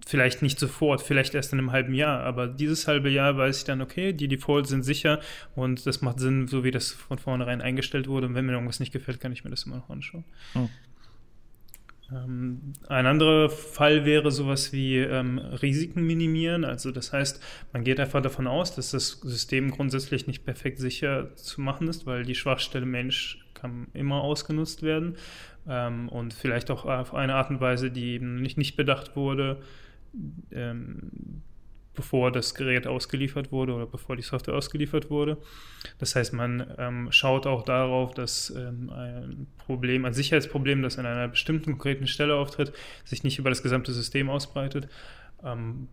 vielleicht 0.05 0.41
nicht 0.41 0.59
sofort, 0.59 1.01
vielleicht 1.01 1.33
erst 1.33 1.53
in 1.53 1.59
einem 1.59 1.71
halben 1.71 1.94
Jahr, 1.94 2.23
aber 2.23 2.47
dieses 2.47 2.88
halbe 2.88 3.09
Jahr 3.09 3.38
weiß 3.38 3.59
ich 3.59 3.63
dann, 3.63 3.81
okay, 3.81 4.13
die 4.13 4.27
Defaults 4.27 4.69
sind 4.69 4.83
sicher 4.83 5.19
und 5.55 5.85
das 5.85 6.01
macht 6.01 6.19
Sinn, 6.19 6.47
so 6.47 6.63
wie 6.63 6.71
das 6.71 6.91
von 6.91 7.17
vornherein 7.17 7.61
eingestellt 7.61 8.07
wurde. 8.07 8.27
Und 8.27 8.35
wenn 8.35 8.45
mir 8.45 8.53
irgendwas 8.53 8.79
nicht 8.79 8.91
gefällt, 8.91 9.19
kann 9.19 9.31
ich 9.31 9.44
mir 9.44 9.50
das 9.50 9.63
immer 9.63 9.77
noch 9.77 9.89
anschauen. 9.89 10.25
Hm. 10.53 10.69
Ähm, 12.11 12.73
ein 12.89 13.05
anderer 13.05 13.50
Fall 13.50 14.05
wäre 14.05 14.29
sowas 14.31 14.73
wie 14.73 14.97
ähm, 14.97 15.39
Risiken 15.39 16.05
minimieren. 16.05 16.65
Also 16.65 16.91
das 16.91 17.13
heißt, 17.13 17.41
man 17.71 17.83
geht 17.83 18.00
einfach 18.00 18.21
davon 18.21 18.47
aus, 18.47 18.75
dass 18.75 18.91
das 18.91 19.21
System 19.21 19.71
grundsätzlich 19.71 20.27
nicht 20.27 20.44
perfekt 20.44 20.79
sicher 20.79 21.33
zu 21.35 21.61
machen 21.61 21.88
ist, 21.88 22.05
weil 22.05 22.23
die 22.23 22.35
Schwachstelle 22.35 22.85
Mensch 22.85 23.39
kann 23.53 23.88
immer 23.94 24.21
ausgenutzt 24.21 24.83
werden 24.83 25.15
ähm, 25.67 26.09
und 26.09 26.33
vielleicht 26.33 26.69
auch 26.71 26.85
auf 26.85 27.13
eine 27.13 27.35
Art 27.35 27.50
und 27.50 27.61
Weise, 27.61 27.89
die 27.89 28.15
eben 28.15 28.35
nicht, 28.35 28.57
nicht 28.57 28.75
bedacht 28.75 29.15
wurde 29.15 29.61
ähm, 30.51 31.42
bevor 31.95 32.31
das 32.31 32.56
Gerät 32.56 32.88
ausgeliefert 32.88 33.51
wurde 33.51 33.74
oder 33.74 33.86
bevor 33.86 34.15
die 34.15 34.24
Software 34.24 34.56
ausgeliefert 34.56 35.10
wurde. 35.10 35.38
Das 36.00 36.15
heißt, 36.15 36.33
man 36.33 36.65
ähm, 36.77 37.12
schaut 37.12 37.45
auch 37.45 37.63
darauf, 37.63 38.13
dass 38.13 38.50
ähm, 38.50 38.89
ein 38.89 39.48
Problem, 39.57 40.06
ein 40.06 40.13
Sicherheitsproblem, 40.13 40.81
das 40.81 40.98
an 40.98 41.06
einer 41.06 41.27
bestimmten 41.27 41.74
konkreten 41.74 42.07
Stelle 42.07 42.36
auftritt, 42.36 42.74
sich 43.06 43.24
nicht 43.24 43.38
über 43.38 43.50
das 43.50 43.62
gesamte 43.62 43.92
System 43.92 44.30
ausbreitet. 44.30 44.88
Ähm, 45.44 45.88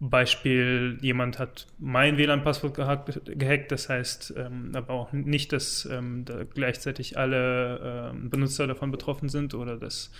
Beispiel, 0.00 0.98
jemand 1.00 1.38
hat 1.38 1.66
mein 1.78 2.18
WLAN-Passwort 2.18 2.74
gehackt, 2.74 3.72
das 3.72 3.88
heißt 3.88 4.34
ähm, 4.36 4.72
aber 4.74 4.92
auch 4.92 5.12
nicht, 5.12 5.52
dass 5.52 5.86
ähm, 5.86 6.24
da 6.24 6.44
gleichzeitig 6.44 7.16
alle 7.16 8.12
äh, 8.12 8.28
Benutzer 8.28 8.66
davon 8.66 8.90
betroffen 8.90 9.28
sind 9.28 9.54
oder 9.54 9.76
dass 9.76 10.10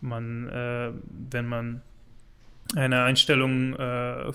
man, 0.00 0.48
äh, 0.48 0.92
wenn 1.30 1.46
man 1.46 1.82
eine 2.74 3.02
Einstellung, 3.02 3.74
äh, 3.74 4.32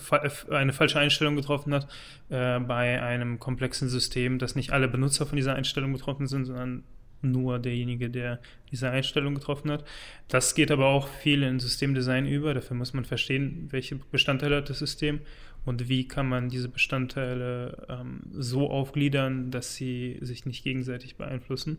eine 0.50 0.72
falsche 0.72 0.98
Einstellung 0.98 1.36
getroffen 1.36 1.74
hat 1.74 1.88
äh, 2.28 2.58
bei 2.60 3.02
einem 3.02 3.38
komplexen 3.38 3.88
System, 3.88 4.38
dass 4.38 4.54
nicht 4.54 4.72
alle 4.72 4.88
Benutzer 4.88 5.26
von 5.26 5.36
dieser 5.36 5.54
Einstellung 5.54 5.92
betroffen 5.92 6.26
sind, 6.26 6.46
sondern 6.46 6.84
nur 7.22 7.58
derjenige, 7.58 8.08
der 8.08 8.40
diese 8.70 8.88
Einstellung 8.90 9.34
getroffen 9.34 9.70
hat. 9.70 9.84
Das 10.28 10.54
geht 10.54 10.70
aber 10.70 10.86
auch 10.86 11.08
viel 11.08 11.42
in 11.42 11.60
Systemdesign 11.60 12.26
über. 12.26 12.54
Dafür 12.54 12.76
muss 12.76 12.94
man 12.94 13.04
verstehen, 13.04 13.68
welche 13.70 13.96
Bestandteile 13.96 14.56
hat 14.56 14.70
das 14.70 14.78
System 14.78 15.20
und 15.66 15.88
wie 15.90 16.08
kann 16.08 16.28
man 16.28 16.48
diese 16.48 16.70
Bestandteile 16.70 17.86
ähm, 17.90 18.22
so 18.32 18.70
aufgliedern, 18.70 19.50
dass 19.50 19.74
sie 19.74 20.16
sich 20.22 20.46
nicht 20.46 20.64
gegenseitig 20.64 21.16
beeinflussen. 21.16 21.78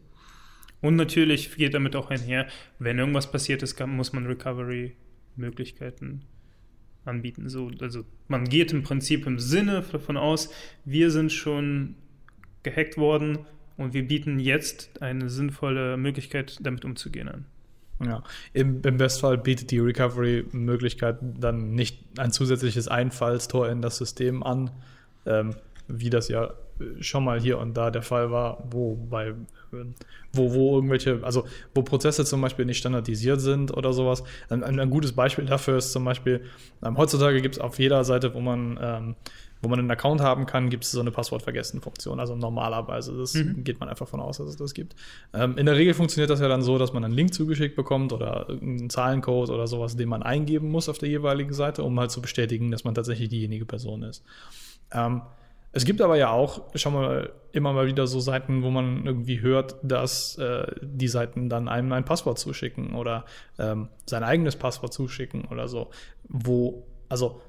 Und 0.82 0.96
natürlich 0.96 1.56
geht 1.56 1.74
damit 1.74 1.96
auch 1.96 2.12
einher, 2.12 2.48
wenn 2.78 3.00
irgendwas 3.00 3.32
passiert 3.32 3.64
ist, 3.64 3.80
muss 3.88 4.14
man 4.14 4.28
Recovery-Möglichkeiten 4.28 6.22
anbieten. 7.06 7.50
So, 7.50 7.72
also 7.80 8.06
man 8.28 8.46
geht 8.46 8.72
im 8.72 8.84
Prinzip 8.84 9.26
im 9.26 9.40
Sinne 9.40 9.84
davon 9.92 10.18
aus, 10.18 10.50
wir 10.86 11.12
sind 11.12 11.32
schon 11.32 11.96
gehackt 12.64 12.98
worden 12.98 13.40
und 13.78 13.94
wir 13.94 14.08
bieten 14.08 14.40
jetzt 14.40 15.02
eine 15.02 15.30
sinnvolle 15.30 15.98
Möglichkeit, 15.98 16.58
damit 16.62 16.86
umzugehen 16.86 17.28
an. 17.28 17.46
Ja, 18.04 18.24
im, 18.54 18.82
im 18.84 18.98
Bestfall 18.98 19.38
bietet 19.38 19.72
die 19.72 19.80
Recovery-Möglichkeit 19.80 21.20
dann 21.22 21.74
nicht 21.74 22.00
ein 22.18 22.32
zusätzliches 22.32 22.88
Einfallstor 22.88 23.70
in 23.70 23.82
das 23.82 23.98
System 23.98 24.42
an, 24.42 24.72
ähm, 25.26 25.56
wie 25.88 26.10
das 26.10 26.28
ja 26.28 26.54
schon 27.00 27.24
mal 27.24 27.40
hier 27.40 27.58
und 27.60 27.76
da 27.76 27.92
der 27.92 28.02
Fall 28.02 28.32
war, 28.32 28.64
wo 28.70 28.96
bei 28.96 29.34
wo, 30.34 30.54
wo 30.54 30.76
irgendwelche, 30.76 31.20
also 31.24 31.46
wo 31.74 31.82
Prozesse 31.82 32.26
zum 32.26 32.42
Beispiel 32.42 32.66
nicht 32.66 32.78
standardisiert 32.78 33.40
sind 33.42 33.76
oder 33.76 33.94
sowas. 33.94 34.24
Ein, 34.50 34.64
ein 34.64 34.90
gutes 34.90 35.14
Beispiel 35.14 35.46
dafür 35.46 35.78
ist 35.78 35.92
zum 35.92 36.04
Beispiel, 36.04 36.44
ähm, 36.84 36.98
heutzutage 36.98 37.42
gibt 37.42 37.56
es 37.56 37.62
auf 37.62 37.80
jeder 37.80 38.04
Seite, 38.04 38.34
wo 38.34 38.42
man 38.42 38.80
ähm, 38.82 39.16
wo 39.62 39.70
man 39.70 39.80
einen 39.80 39.92
Account 39.92 40.22
haben 40.22 40.46
kann, 40.46 40.70
gibt 40.70 40.84
es 40.84 40.92
so 40.92 41.00
eine 41.00 41.12
Passwortvergessen-Funktion. 41.12 42.20
Also 42.20 42.36
normalerweise, 42.36 43.16
das 43.16 43.36
mhm. 43.36 43.64
geht 43.64 43.80
man 43.80 43.90
einfach 43.90 44.08
von 44.08 44.20
aus, 44.20 44.38
dass 44.38 44.48
es 44.48 44.58
das 44.58 44.74
gibt. 44.74 44.96
Ähm, 45.34 45.58
in 45.58 45.68
der 45.68 45.76
Regel 45.76 45.94
funktioniert 45.94 46.30
das 46.30 46.40
ja 46.40 46.48
dann 46.48 46.64
so, 46.64 46.78
dass 46.78 46.94
man 46.94 47.04
einen 47.04 47.14
Link 47.14 47.34
zugeschickt 47.34 47.76
bekommt 47.76 48.12
oder 48.12 48.50
einen 48.50 48.90
Zahlencode 48.90 49.52
oder 49.52 49.68
sowas, 49.68 49.96
den 49.96 50.10
man 50.10 50.24
eingeben 50.24 50.72
muss 50.72 50.90
auf 50.90 50.98
der 50.98 51.10
jeweiligen 51.10 51.54
Seite, 51.54 51.84
um 51.84 52.00
halt 52.00 52.12
zu 52.12 52.22
bestätigen, 52.22 52.72
dass 52.72 52.84
man 52.84 52.96
tatsächlich 52.96 53.30
diejenige 53.30 53.66
Person 53.66 54.02
ist. 54.04 54.24
Ähm, 54.92 55.22
es 55.74 55.86
gibt 55.86 56.02
aber 56.02 56.18
ja 56.18 56.30
auch 56.30 56.76
schon 56.76 56.94
mal 56.94 57.32
immer 57.54 57.74
mal 57.74 57.88
wieder 57.88 58.08
so 58.08 58.20
Seiten, 58.20 58.64
wo 58.64 58.70
man 58.70 59.06
irgendwie 59.06 59.42
hört, 59.42 59.76
dass 59.84 60.38
äh, 60.38 60.66
die 60.82 61.08
Seiten 61.08 61.50
dann 61.50 61.68
einem 61.68 61.92
ein 61.94 62.06
Passwort 62.06 62.40
zuschicken 62.40 62.94
oder 62.94 63.26
ähm, 63.58 63.90
sein 64.06 64.24
eigenes 64.24 64.56
Passwort 64.56 64.94
zuschicken 64.94 65.46
oder 65.46 65.68
so. 65.68 65.90
Wo, 66.28 66.88
also 67.10 67.42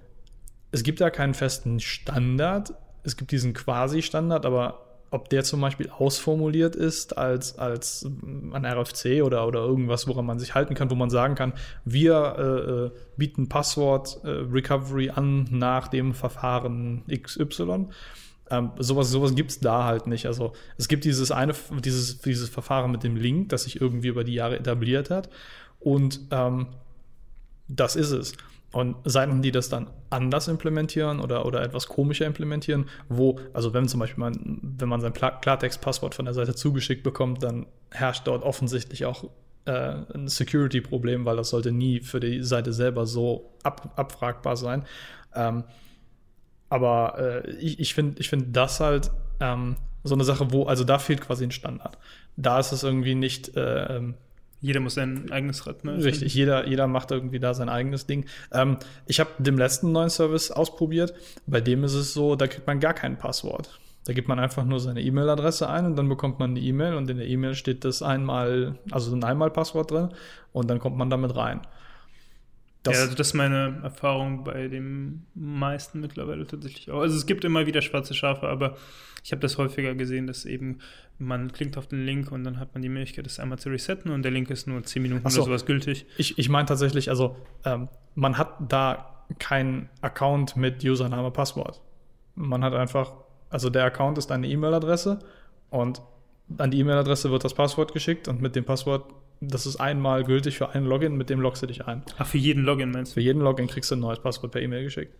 es 0.71 0.83
gibt 0.83 1.00
da 1.00 1.11
keinen 1.11 1.35
festen 1.35 1.81
Standard. 1.81 2.75
Es 3.05 3.17
gibt 3.17 3.31
diesen 3.33 3.55
Quasi-Standard, 3.55 4.47
aber 4.47 4.92
ob 5.12 5.28
der 5.28 5.45
zum 5.45 5.61
Beispiel 5.61 5.90
ausformuliert 5.90 6.75
ist 6.75 7.19
als, 7.19 7.59
als 7.59 8.04
ein 8.04 8.64
RFC 8.64 9.23
oder, 9.23 9.47
oder 9.47 9.61
irgendwas, 9.61 10.09
woran 10.09 10.25
man 10.25 10.38
sich 10.38 10.54
halten 10.54 10.75
kann, 10.75 10.90
wo 10.90 10.95
man 10.95 11.11
sagen 11.11 11.35
kann, 11.35 11.52
wir 11.85 12.35
äh, 12.38 12.71
äh 12.71 12.90
bieten 13.16 13.49
Passwort-Recovery 13.49 15.07
äh, 15.07 15.11
an 15.11 15.47
nach 15.50 15.88
dem 15.88 16.14
Verfahren 16.14 17.04
XY. 17.07 17.88
Ähm, 18.50 18.71
sowas 18.78 19.11
sowas 19.11 19.35
gibt 19.35 19.50
es 19.50 19.61
da 19.61 19.85
halt 19.85 20.07
nicht. 20.07 20.26
Also 20.26 20.54
es 20.78 20.88
gibt 20.88 21.04
dieses 21.04 21.31
eine, 21.31 21.54
dieses, 21.85 22.21
dieses 22.21 22.49
Verfahren 22.49 22.90
mit 22.90 23.04
dem 23.04 23.16
Link, 23.16 23.50
das 23.50 23.64
sich 23.64 23.81
irgendwie 23.81 24.09
über 24.09 24.25
die 24.25 24.35
Jahre 24.35 24.59
etabliert 24.59 25.11
hat. 25.11 25.28
Und 25.78 26.21
ähm, 26.31 26.69
das 27.69 27.97
ist 27.97 28.12
es. 28.12 28.33
Und 28.73 28.97
Seiten, 29.05 29.43
die 29.43 29.52
das 29.52 29.69
dann 29.69 29.91
anders 30.09 30.49
implementieren 30.49 31.21
oder, 31.21 31.45
oder 31.45 31.62
etwas 31.62 31.88
komischer 31.88 32.25
implementieren, 32.25 32.87
wo, 33.09 33.38
also 33.52 33.75
wenn 33.75 33.87
zum 33.87 34.00
Beispiel 34.00 34.21
man, 34.21 34.61
wenn 34.62 34.88
man 34.88 35.02
sein 35.02 35.12
Klartext-Passwort 35.12 36.14
von 36.14 36.25
der 36.25 36.33
Seite 36.33 36.55
zugeschickt 36.55 37.02
bekommt, 37.02 37.43
dann 37.43 37.67
herrscht 37.91 38.26
dort 38.26 38.43
offensichtlich 38.43 39.05
auch 39.05 39.25
äh, 39.67 39.95
ein 40.14 40.26
Security-Problem, 40.26 41.26
weil 41.26 41.37
das 41.37 41.50
sollte 41.50 41.71
nie 41.71 42.00
für 42.00 42.19
die 42.19 42.43
Seite 42.43 42.73
selber 42.73 43.07
so 43.07 43.52
ab, 43.62 43.93
abfragbar 43.97 44.57
sein. 44.57 44.85
Ähm, 45.35 45.64
aber 46.71 47.19
äh, 47.19 47.50
ich, 47.57 47.79
ich 47.79 47.95
finde 47.95 48.19
ich 48.21 48.31
find 48.31 48.57
das 48.57 48.81
halt 48.81 49.11
ähm, 49.41 49.76
so 50.05 50.14
eine 50.14 50.25
Sache, 50.25 50.50
wo, 50.50 50.64
also 50.64 50.85
da 50.85 50.99
fehlt 50.99 51.21
quasi 51.21 51.45
ein 51.45 51.50
Standard. 51.50 51.99
Da 52.37 52.59
ist 52.59 52.73
es 52.73 52.83
irgendwie 52.83 53.14
nicht, 53.14 53.57
äh, 53.57 53.97
ähm, 53.97 54.14
jeder 54.62 54.81
muss 54.81 54.95
sein 54.95 55.31
eigenes 55.31 55.66
Rad 55.66 55.85
ne? 55.85 56.02
Richtig, 56.02 56.35
jeder, 56.35 56.66
jeder 56.69 56.87
macht 56.87 57.11
irgendwie 57.11 57.40
da 57.40 57.52
sein 57.52 57.69
eigenes 57.69 58.07
Ding. 58.07 58.25
Ähm, 58.52 58.78
ich 59.07 59.21
habe 59.21 59.31
den 59.38 59.59
letzten 59.59 59.92
neuen 59.92 60.09
Service 60.09 60.50
ausprobiert. 60.50 61.12
Bei 61.47 61.61
dem 61.61 61.85
ist 61.85 61.95
es 61.95 62.14
so, 62.14 62.37
da 62.37 62.47
kriegt 62.47 62.66
man 62.66 62.81
gar 62.81 62.95
kein 62.95 63.19
Passwort. 63.19 63.78
Da 64.04 64.12
gibt 64.12 64.28
man 64.28 64.38
einfach 64.38 64.64
nur 64.64 64.81
seine 64.81 65.02
E-Mail-Adresse 65.02 65.69
ein 65.69 65.87
und 65.87 65.97
dann 65.97 66.09
bekommt 66.09 66.38
man 66.38 66.50
eine 66.50 66.61
E-Mail 66.61 66.95
und 66.95 67.11
in 67.11 67.19
der 67.19 67.28
E-Mail 67.28 67.54
steht 67.54 67.85
das 67.85 68.02
einmal, 68.02 68.76
also 68.90 69.14
ein 69.14 69.23
Einmal-Passwort 69.23 69.90
drin 69.90 70.09
und 70.52 70.71
dann 70.71 70.78
kommt 70.78 70.97
man 70.97 71.11
damit 71.11 71.37
rein. 71.37 71.61
Das 72.83 72.97
ja, 72.97 73.03
also 73.03 73.15
das 73.15 73.29
ist 73.29 73.35
meine 73.35 73.81
Erfahrung 73.83 74.43
bei 74.43 74.67
den 74.67 75.25
meisten 75.35 76.01
mittlerweile 76.01 76.47
tatsächlich 76.47 76.91
auch. 76.91 77.01
Also 77.01 77.17
es 77.17 77.27
gibt 77.27 77.45
immer 77.45 77.67
wieder 77.67 77.81
schwarze 77.81 78.12
Schafe, 78.12 78.49
aber 78.49 78.77
ich 79.23 79.31
habe 79.31 79.41
das 79.41 79.57
häufiger 79.57 79.95
gesehen, 79.95 80.27
dass 80.27 80.45
eben 80.45 80.79
man 81.19 81.53
klickt 81.53 81.79
auf 81.79 81.87
den 81.87 82.05
Link 82.05 82.33
und 82.33 82.43
dann 82.43 82.59
hat 82.59 82.75
man 82.75 82.83
die 82.83 82.89
Möglichkeit, 82.89 83.27
das 83.27 83.39
einmal 83.39 83.59
zu 83.59 83.69
resetten 83.69 84.11
und 84.11 84.23
der 84.23 84.33
Link 84.33 84.51
ist 84.51 84.67
nur 84.67 84.83
10 84.83 85.01
Minuten 85.01 85.31
so, 85.31 85.43
oder 85.43 85.51
sowas 85.51 85.67
gültig. 85.67 86.07
Ich, 86.19 86.39
ich 86.39 86.49
meine 86.49 86.67
tatsächlich, 86.67 87.09
also 87.09 87.37
ähm, 87.65 87.89
man 88.17 88.37
hat 88.37 88.55
da 88.69 89.25
keinen 89.39 89.89
Account 90.01 90.57
mit 90.57 90.83
Username, 90.83 91.31
Passwort. 91.31 91.81
Man 92.35 92.65
hat 92.65 92.75
einfach, 92.75 93.12
also 93.49 93.71
der 93.71 93.85
Account 93.85 94.19
ist 94.19 94.33
eine 94.33 94.49
E-Mail-Adresse 94.49 95.21
und 95.71 96.03
an 96.59 96.73
die 96.73 96.81
E-Mail-Adresse 96.81 97.31
wird 97.31 97.45
das 97.45 97.55
Passwort 97.55 97.93
geschickt 97.93 98.27
und 98.27 98.43
mit 98.43 98.57
dem 98.57 98.65
Passwort 98.65 99.15
das 99.49 99.67
ist 99.67 99.77
einmal 99.77 100.23
gültig 100.23 100.57
für 100.57 100.71
einen 100.71 100.87
Login, 100.87 101.17
mit 101.17 101.29
dem 101.29 101.41
loggst 101.41 101.63
du 101.63 101.67
dich 101.67 101.85
ein. 101.85 102.03
Ach, 102.17 102.27
für 102.27 102.39
jeden 102.39 102.63
Login 102.63 102.93
meinst 102.93 103.13
du? 103.13 103.15
Für 103.15 103.21
jeden 103.21 103.43
Login 103.43 103.67
kriegst 103.67 103.91
du 103.91 103.97
ein 103.97 104.01
neues 104.01 104.21
Passwort 104.21 104.53
per 104.53 104.63
E-Mail 104.63 104.85
geschickt. 104.85 105.15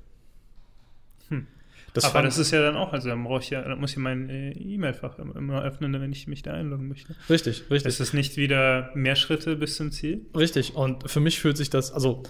Hm. 1.29 1.49
Das 1.93 2.05
Aber 2.05 2.23
das 2.23 2.39
ist 2.39 2.53
ja 2.53 2.63
dann 2.63 2.77
auch, 2.77 2.93
also 2.93 3.09
dann 3.09 3.25
brauche 3.25 3.41
ich 3.41 3.51
ja, 3.51 3.61
dann 3.63 3.81
muss 3.81 3.91
ich 3.91 3.97
mein 3.99 4.31
äh, 4.31 4.53
E-Mail-Fach 4.53 5.19
immer 5.19 5.63
öffnen, 5.63 5.93
wenn 6.01 6.13
ich 6.13 6.29
mich 6.29 6.43
da 6.43 6.53
einloggen 6.53 6.89
möchte. 6.89 7.17
Richtig, 7.29 7.65
richtig. 7.71 7.89
Ist 7.89 8.01
es 8.01 8.13
nicht 8.13 8.37
wieder 8.37 8.91
mehr 8.95 9.17
Schritte 9.17 9.57
bis 9.57 9.77
zum 9.77 9.91
Ziel? 9.91 10.25
Richtig. 10.37 10.77
Und 10.77 11.11
für 11.11 11.21
mich 11.21 11.41
fühlt 11.41 11.57
sich 11.57 11.69
das, 11.69 11.93
also 11.93 12.23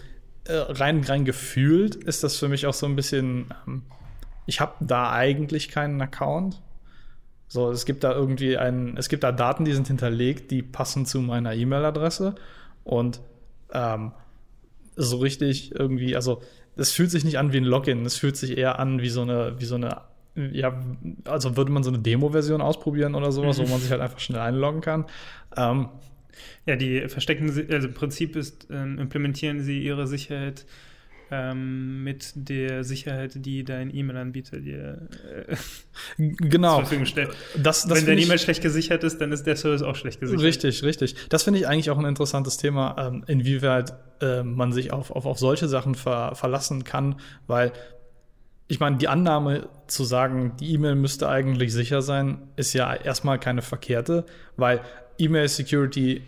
äh, 0.45 0.55
rein, 0.55 1.05
rein 1.05 1.25
gefühlt 1.25 1.95
ist 1.95 2.25
das 2.25 2.39
für 2.39 2.49
mich 2.49 2.67
auch 2.67 2.75
so 2.75 2.87
ein 2.87 2.97
bisschen, 2.97 3.53
ähm, 3.69 3.83
ich 4.47 4.61
habe 4.61 4.75
da 4.81 5.13
eigentlich 5.13 5.69
keinen 5.69 6.01
Account 6.01 6.61
so, 7.53 7.71
es 7.71 7.85
gibt 7.85 8.03
da 8.03 8.15
irgendwie 8.15 8.57
ein, 8.57 8.97
es 8.97 9.11
gibt 9.11 9.25
da 9.25 9.31
Daten, 9.31 9.67
die 9.67 9.75
sind 9.75 9.87
hinterlegt, 9.87 10.51
die 10.51 10.63
passen 10.63 11.05
zu 11.05 11.21
meiner 11.21 11.53
E-Mail-Adresse 11.53 12.35
und 12.83 13.21
ähm, 13.75 14.13
so 14.97 15.19
richtig 15.19 15.75
irgendwie, 15.75 16.17
also 16.17 16.41
es 16.77 16.93
fühlt 16.93 17.11
sich 17.11 17.25
nicht 17.25 17.37
an 17.37 17.53
wie 17.53 17.59
ein 17.59 17.65
Login, 17.65 18.07
es 18.07 18.17
fühlt 18.17 18.39
sich 18.39 18.57
eher 18.57 18.79
an 18.79 19.03
wie 19.03 19.11
so 19.11 19.21
eine, 19.21 19.61
wie 19.61 19.67
so 19.67 19.75
eine, 19.75 20.01
ja, 20.35 20.83
also 21.27 21.55
würde 21.59 21.71
man 21.71 21.83
so 21.83 21.91
eine 21.91 21.99
Demo-Version 21.99 22.63
ausprobieren 22.63 23.15
oder 23.15 23.33
sowas, 23.33 23.59
mhm. 23.59 23.65
wo 23.65 23.69
man 23.73 23.81
sich 23.81 23.91
halt 23.91 24.01
einfach 24.01 24.21
schnell 24.21 24.41
einloggen 24.41 24.81
kann. 24.81 25.05
Ähm, 25.55 25.91
ja, 26.65 26.77
die 26.77 27.07
verstecken, 27.09 27.51
also 27.71 27.87
im 27.87 27.93
Prinzip 27.93 28.35
ist, 28.35 28.69
ähm, 28.71 28.99
implementieren 28.99 29.61
sie 29.61 29.83
ihre 29.83 30.07
Sicherheit 30.07 30.65
ähm, 31.33 32.05
mit 32.05 32.33
der 32.35 32.85
Sicherheit, 32.85 33.33
die 33.35 33.65
dein 33.65 33.93
E-Mail-Anbieter 33.93 34.61
dir 34.61 35.09
äh, 35.35 35.57
genau. 36.19 36.77
zur 36.77 36.81
Verfügung 36.81 37.07
stellt. 37.07 37.31
Das, 37.57 37.85
das 37.85 37.99
Wenn 37.99 38.07
dein 38.07 38.19
E-Mail 38.19 38.39
schlecht 38.39 38.61
gesichert 38.61 39.03
ist, 39.03 39.19
dann 39.19 39.33
ist 39.33 39.45
der 39.45 39.57
Service 39.57 39.81
auch 39.81 39.97
schlecht 39.97 40.21
gesichert. 40.21 40.45
Richtig, 40.45 40.83
richtig. 40.83 41.15
Das 41.31 41.43
finde 41.43 41.59
ich 41.59 41.67
eigentlich 41.67 41.89
auch 41.89 41.99
ein 41.99 42.05
interessantes 42.05 42.59
Thema, 42.59 42.97
ähm, 42.99 43.25
inwieweit 43.27 43.95
äh, 44.21 44.43
man 44.43 44.73
sich 44.73 44.93
auf, 44.93 45.11
auf, 45.11 45.25
auf 45.25 45.39
solche 45.39 45.69
Sachen 45.69 45.95
ver, 45.95 46.35
verlassen 46.35 46.85
kann, 46.85 47.17
weil 47.47 47.73
ich 48.69 48.79
meine, 48.79 48.99
die 48.99 49.09
Annahme 49.09 49.69
zu 49.87 50.05
sagen, 50.05 50.53
die 50.61 50.73
E-Mail 50.75 50.97
müsste 50.97 51.29
eigentlich 51.31 51.73
sicher 51.73 52.03
sein, 52.03 52.43
ist 52.57 52.75
ja 52.75 52.95
erstmal 52.95 53.39
keine 53.39 53.63
verkehrte, 53.63 54.27
weil 54.57 54.83
E-Mail 55.19 55.49
Security 55.49 56.23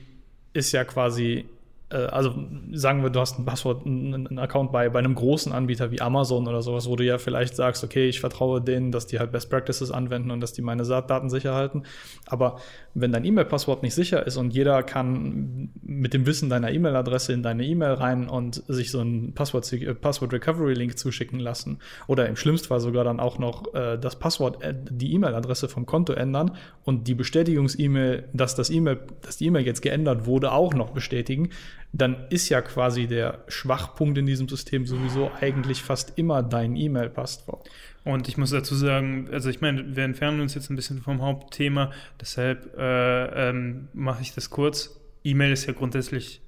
ist 0.55 0.73
ja 0.73 0.85
quasi 0.85 1.47
also 1.91 2.35
sagen 2.73 3.03
wir, 3.03 3.11
du 3.11 3.21
hast 3.21 3.39
ein 3.39 3.45
Passwort, 3.45 3.87
einen 3.87 4.39
Account 4.39 4.73
bei, 4.73 4.89
bei 4.89 4.99
einem 4.99 5.15
großen 5.15 5.53
Anbieter 5.53 5.91
wie 5.91 6.01
Amazon 6.01 6.49
oder 6.49 6.63
sowas, 6.63 6.89
wo 6.89 6.97
du 6.97 7.05
ja 7.05 7.19
vielleicht 7.19 7.55
sagst, 7.55 7.85
okay, 7.85 8.09
ich 8.09 8.21
vertraue 8.21 8.61
denen, 8.61 8.91
dass 8.91 9.07
die 9.07 9.19
halt 9.19 9.33
Best 9.33 9.51
Practices 9.51 9.91
anwenden 9.91 10.31
und 10.31 10.41
dass 10.41 10.53
die 10.53 10.63
meine 10.63 10.83
Daten 10.83 11.31
sicher 11.31 11.55
halten. 11.55 11.85
Aber 12.27 12.59
wenn 12.95 13.13
dein 13.13 13.25
E-Mail-Passwort 13.25 13.83
nicht 13.83 13.95
sicher 13.95 14.27
ist 14.27 14.37
und 14.37 14.55
jeder 14.55 14.83
kann 14.83 15.71
mit 15.83 16.15
dem 16.15 16.27
Wissen 16.27 16.49
deiner 16.49 16.73
E-Mail-Adresse 16.73 17.33
in 17.33 17.43
deine 17.43 17.65
E-Mail 17.65 17.93
rein 17.93 18.29
und 18.29 18.63
sich 18.67 18.91
so 18.91 19.01
einen 19.01 19.35
Passwort, 19.35 19.71
äh, 19.73 19.95
Passwort 19.95 20.33
Recovery 20.33 20.75
Link 20.75 20.99
zuschicken 20.99 21.39
lassen 21.39 21.79
oder 22.07 22.29
im 22.29 22.37
schlimmsten 22.37 22.69
Fall 22.69 22.81
sogar 22.81 23.05
dann 23.05 23.21
auch 23.21 23.39
noch 23.39 23.75
äh, 23.75 23.99
das 23.99 24.19
Passwort, 24.19 24.63
äh, 24.63 24.75
die 24.75 25.13
E-Mail-Adresse 25.15 25.69
vom 25.69 25.87
Konto 25.87 26.13
ändern 26.13 26.53
und 26.85 27.09
die 27.09 27.15
Bestätigungs-E-Mail, 27.15 28.25
dass 28.33 28.55
das 28.55 28.71
E-Mail, 28.71 29.01
dass 29.23 29.37
die 29.37 29.47
E-Mail 29.47 29.67
jetzt 29.67 29.83
geändert 29.83 30.27
wurde, 30.27 30.53
auch 30.53 30.75
noch 30.75 30.91
bestätigen, 30.91 31.51
dann 31.97 32.27
ist 32.29 32.49
ja 32.49 32.61
quasi 32.61 33.07
der 33.07 33.45
Schwachpunkt 33.47 34.19
in 34.19 34.27
diesem 34.27 34.49
System 34.49 34.85
sowieso 34.85 35.31
eigentlich 35.41 35.81
fast 35.81 36.19
immer 36.19 36.43
dein 36.43 36.75
E-Mail-Passwort. 36.75 37.71
Und 38.03 38.29
ich 38.29 38.37
muss 38.37 38.51
dazu 38.51 38.75
sagen, 38.75 39.29
also 39.31 39.49
ich 39.49 39.61
meine, 39.61 39.95
wir 39.95 40.03
entfernen 40.03 40.41
uns 40.41 40.55
jetzt 40.55 40.71
ein 40.71 40.77
bisschen 40.77 41.01
vom 41.01 41.23
Hauptthema, 41.23 41.93
deshalb 42.21 42.77
äh, 42.77 43.49
ähm, 43.49 43.89
mache 43.93 44.23
ich 44.23 44.35
das 44.35 44.51
kurz. 44.51 45.01
E-Mail 45.23 45.53
ist 45.53 45.67
ja 45.67 45.73
grundsätzlich 45.73 46.41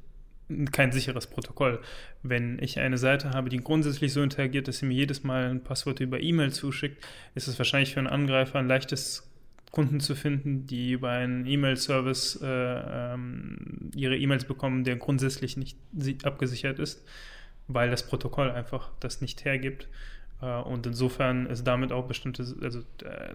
kein 0.72 0.90
sicheres 0.90 1.28
Protokoll. 1.28 1.80
Wenn 2.24 2.58
ich 2.60 2.80
eine 2.80 2.98
Seite 2.98 3.30
habe, 3.30 3.48
die 3.48 3.58
grundsätzlich 3.58 4.12
so 4.12 4.22
interagiert, 4.22 4.66
dass 4.66 4.78
sie 4.78 4.86
mir 4.86 4.94
jedes 4.94 5.22
Mal 5.22 5.48
ein 5.48 5.62
Passwort 5.62 6.00
über 6.00 6.20
E-Mail 6.20 6.52
zuschickt, 6.52 7.04
ist 7.36 7.46
es 7.46 7.56
wahrscheinlich 7.56 7.94
für 7.94 8.00
einen 8.00 8.08
Angreifer 8.08 8.58
ein 8.58 8.66
leichtes 8.66 9.30
Kunden 9.70 10.00
zu 10.00 10.14
finden, 10.14 10.66
die 10.66 10.92
über 10.92 11.10
einen 11.10 11.46
E-Mail-Service 11.46 12.40
äh, 12.42 12.46
ähm, 12.46 13.90
ihre 13.94 14.16
E-Mails 14.16 14.44
bekommen, 14.44 14.84
der 14.84 14.96
grundsätzlich 14.96 15.56
nicht 15.56 15.78
abgesichert 16.24 16.78
ist, 16.78 17.04
weil 17.68 17.90
das 17.90 18.06
Protokoll 18.06 18.50
einfach 18.50 18.90
das 19.00 19.20
nicht 19.20 19.44
hergibt. 19.44 19.88
Äh, 20.40 20.60
und 20.62 20.86
insofern 20.86 21.46
ist 21.46 21.64
damit 21.66 21.92
auch 21.92 22.06
bestimmte, 22.06 22.44
also 22.62 22.80
äh, 23.02 23.34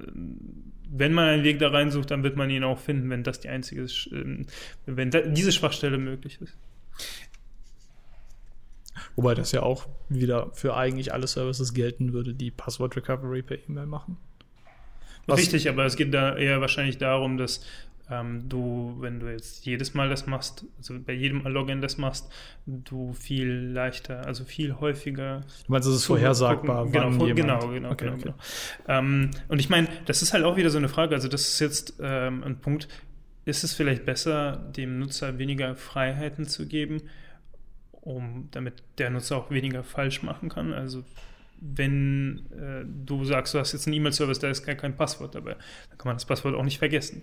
wenn 0.89 1.13
man 1.13 1.27
einen 1.27 1.43
Weg 1.43 1.59
da 1.59 1.69
reinsucht, 1.69 2.11
dann 2.11 2.23
wird 2.23 2.37
man 2.37 2.49
ihn 2.49 2.63
auch 2.63 2.79
finden, 2.79 3.09
wenn 3.09 3.23
das 3.23 3.39
die 3.39 3.49
einzige, 3.49 3.87
ähm, 4.11 4.45
wenn 4.85 5.11
diese 5.33 5.51
Schwachstelle 5.51 5.97
möglich 5.97 6.39
ist. 6.41 6.57
Wobei 9.15 9.35
das 9.35 9.51
ja 9.51 9.63
auch 9.63 9.87
wieder 10.09 10.51
für 10.53 10.75
eigentlich 10.75 11.13
alle 11.13 11.27
Services 11.27 11.73
gelten 11.73 12.13
würde, 12.13 12.33
die 12.33 12.51
Passwort 12.51 12.95
Recovery 12.95 13.41
per 13.41 13.57
E-Mail 13.57 13.85
machen. 13.85 14.17
Richtig, 15.29 15.69
aber 15.69 15.85
es 15.85 15.95
geht 15.95 16.13
da 16.13 16.35
eher 16.35 16.61
wahrscheinlich 16.61 16.97
darum, 16.97 17.37
dass 17.37 17.65
ähm, 18.11 18.49
du, 18.49 18.97
wenn 18.99 19.19
du 19.19 19.31
jetzt 19.31 19.65
jedes 19.65 19.93
Mal 19.93 20.09
das 20.09 20.27
machst, 20.27 20.65
also 20.77 20.99
bei 20.99 21.13
jedem 21.13 21.41
Login 21.43 21.81
das 21.81 21.97
machst, 21.97 22.29
du 22.65 23.13
viel 23.13 23.71
leichter, 23.73 24.25
also 24.25 24.43
viel 24.43 24.75
häufiger. 24.79 25.41
Du 25.65 25.71
meinst, 25.71 25.87
es 25.87 25.95
ist 25.95 26.05
vorhersagbar, 26.05 26.85
gucken, 26.85 26.91
genau, 26.91 27.25
jemand, 27.25 27.35
genau, 27.35 27.67
genau, 27.69 27.91
okay, 27.91 28.05
genau, 28.05 28.17
okay. 28.17 28.23
genau. 28.23 28.99
Ähm, 28.99 29.31
und 29.47 29.59
ich 29.59 29.69
meine, 29.69 29.87
das 30.05 30.21
ist 30.21 30.33
halt 30.33 30.43
auch 30.43 30.57
wieder 30.57 30.69
so 30.69 30.77
eine 30.77 30.89
Frage, 30.89 31.15
also 31.15 31.27
das 31.27 31.47
ist 31.47 31.59
jetzt 31.59 31.93
ähm, 32.01 32.43
ein 32.43 32.59
Punkt, 32.59 32.89
ist 33.45 33.63
es 33.63 33.73
vielleicht 33.73 34.05
besser, 34.05 34.57
dem 34.75 34.99
Nutzer 34.99 35.39
weniger 35.39 35.75
Freiheiten 35.75 36.45
zu 36.45 36.67
geben, 36.67 37.01
um 37.91 38.49
damit 38.51 38.83
der 38.97 39.09
Nutzer 39.09 39.37
auch 39.37 39.51
weniger 39.51 39.83
falsch 39.83 40.21
machen 40.21 40.49
kann? 40.49 40.73
Also 40.73 41.03
wenn 41.61 42.47
äh, 42.51 42.83
du 43.05 43.23
sagst, 43.23 43.53
du 43.53 43.59
hast 43.59 43.71
jetzt 43.71 43.87
einen 43.87 43.95
E-Mail-Service, 43.95 44.39
da 44.39 44.49
ist 44.49 44.65
gar 44.65 44.75
kein 44.75 44.97
Passwort 44.97 45.35
dabei, 45.35 45.55
dann 45.89 45.97
kann 45.97 46.07
man 46.07 46.15
das 46.15 46.25
Passwort 46.25 46.55
auch 46.55 46.63
nicht 46.63 46.79
vergessen. 46.79 47.21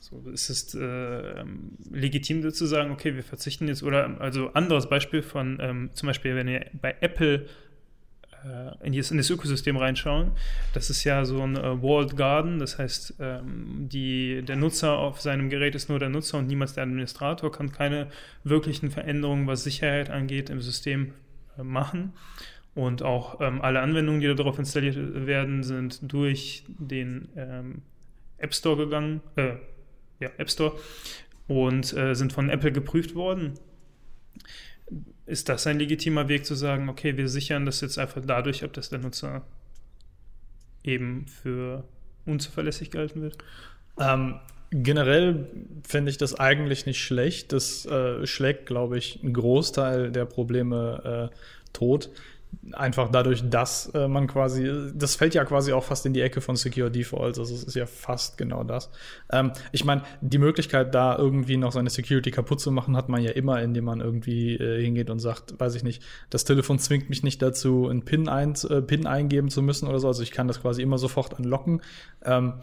So, 0.00 0.22
es 0.32 0.50
ist 0.50 0.74
äh, 0.74 1.44
legitim 1.90 2.48
zu 2.52 2.66
sagen, 2.66 2.90
okay, 2.90 3.14
wir 3.16 3.24
verzichten 3.24 3.68
jetzt, 3.68 3.82
oder 3.82 4.20
also 4.20 4.52
anderes 4.52 4.88
Beispiel 4.88 5.22
von 5.22 5.58
ähm, 5.60 5.90
zum 5.94 6.08
Beispiel, 6.08 6.36
wenn 6.36 6.46
wir 6.46 6.66
bei 6.80 6.94
Apple 7.00 7.46
äh, 8.44 8.86
in, 8.86 8.92
das, 8.92 9.10
in 9.10 9.16
das 9.16 9.30
Ökosystem 9.30 9.76
reinschauen, 9.76 10.32
das 10.74 10.90
ist 10.90 11.04
ja 11.04 11.24
so 11.24 11.42
ein 11.42 11.56
äh, 11.56 11.82
Walled 11.82 12.16
Garden, 12.16 12.58
das 12.58 12.78
heißt, 12.78 13.14
ähm, 13.18 13.88
die, 13.88 14.42
der 14.42 14.56
Nutzer 14.56 14.98
auf 14.98 15.20
seinem 15.20 15.48
Gerät 15.48 15.74
ist 15.74 15.88
nur 15.88 15.98
der 15.98 16.08
Nutzer 16.08 16.38
und 16.38 16.48
niemals 16.48 16.74
der 16.74 16.84
Administrator, 16.84 17.50
kann 17.50 17.72
keine 17.72 18.08
wirklichen 18.44 18.90
Veränderungen, 18.90 19.46
was 19.46 19.64
Sicherheit 19.64 20.10
angeht, 20.10 20.50
im 20.50 20.60
System 20.60 21.14
äh, 21.58 21.62
machen. 21.62 22.12
Und 22.74 23.02
auch 23.02 23.40
ähm, 23.40 23.60
alle 23.60 23.80
Anwendungen, 23.80 24.20
die 24.20 24.34
darauf 24.34 24.58
installiert 24.58 24.96
werden, 25.26 25.62
sind 25.62 26.00
durch 26.12 26.64
den 26.68 27.28
ähm, 27.36 27.82
App 28.38 28.54
Store 28.54 28.76
gegangen, 28.76 29.20
äh, 29.36 29.54
ja, 30.20 30.30
App 30.38 30.50
Store, 30.50 30.78
und 31.48 31.92
äh, 31.96 32.14
sind 32.14 32.32
von 32.32 32.48
Apple 32.48 32.70
geprüft 32.70 33.14
worden. 33.14 33.54
Ist 35.26 35.48
das 35.48 35.66
ein 35.66 35.78
legitimer 35.78 36.28
Weg 36.28 36.46
zu 36.46 36.54
sagen, 36.54 36.88
okay, 36.88 37.16
wir 37.16 37.28
sichern 37.28 37.66
das 37.66 37.80
jetzt 37.80 37.98
einfach 37.98 38.22
dadurch 38.24 38.64
ab, 38.64 38.72
dass 38.72 38.88
der 38.88 39.00
Nutzer 39.00 39.44
eben 40.84 41.26
für 41.26 41.84
unzuverlässig 42.24 42.90
gehalten 42.90 43.22
wird? 43.22 43.38
Ähm, 43.98 44.40
generell 44.70 45.46
finde 45.86 46.10
ich 46.10 46.18
das 46.18 46.34
eigentlich 46.38 46.86
nicht 46.86 47.02
schlecht. 47.02 47.52
Das 47.52 47.86
äh, 47.86 48.26
schlägt, 48.26 48.66
glaube 48.66 48.98
ich, 48.98 49.22
einen 49.22 49.34
Großteil 49.34 50.10
der 50.10 50.24
Probleme 50.24 51.30
äh, 51.32 51.36
tot. 51.72 52.10
Einfach 52.72 53.10
dadurch, 53.10 53.48
dass 53.48 53.86
äh, 53.94 54.06
man 54.06 54.26
quasi, 54.26 54.70
das 54.94 55.16
fällt 55.16 55.34
ja 55.34 55.44
quasi 55.44 55.72
auch 55.72 55.84
fast 55.84 56.06
in 56.06 56.12
die 56.12 56.20
Ecke 56.20 56.40
von 56.40 56.56
Secure 56.56 56.90
Defaults, 56.90 57.38
also 57.38 57.54
es 57.54 57.64
ist 57.64 57.74
ja 57.74 57.86
fast 57.86 58.38
genau 58.38 58.64
das. 58.64 58.90
Ähm, 59.32 59.52
ich 59.72 59.84
meine, 59.84 60.02
die 60.20 60.38
Möglichkeit, 60.38 60.94
da 60.94 61.16
irgendwie 61.16 61.56
noch 61.56 61.72
seine 61.72 61.90
Security 61.90 62.30
kaputt 62.30 62.60
zu 62.60 62.70
machen, 62.70 62.96
hat 62.96 63.08
man 63.08 63.22
ja 63.22 63.32
immer, 63.32 63.60
indem 63.62 63.84
man 63.84 64.00
irgendwie 64.00 64.56
äh, 64.56 64.82
hingeht 64.82 65.10
und 65.10 65.18
sagt, 65.20 65.58
weiß 65.58 65.74
ich 65.74 65.82
nicht, 65.82 66.02
das 66.28 66.44
Telefon 66.44 66.78
zwingt 66.78 67.08
mich 67.08 67.22
nicht 67.22 67.40
dazu, 67.42 67.88
einen 67.88 68.04
PIN, 68.04 68.28
ein, 68.28 68.54
äh, 68.68 68.82
PIN 68.82 69.06
eingeben 69.06 69.48
zu 69.48 69.62
müssen 69.62 69.88
oder 69.88 69.98
so, 69.98 70.08
also 70.08 70.22
ich 70.22 70.30
kann 70.30 70.46
das 70.46 70.60
quasi 70.60 70.82
immer 70.82 70.98
sofort 70.98 71.38
anlocken. 71.38 71.82
Ähm, 72.24 72.54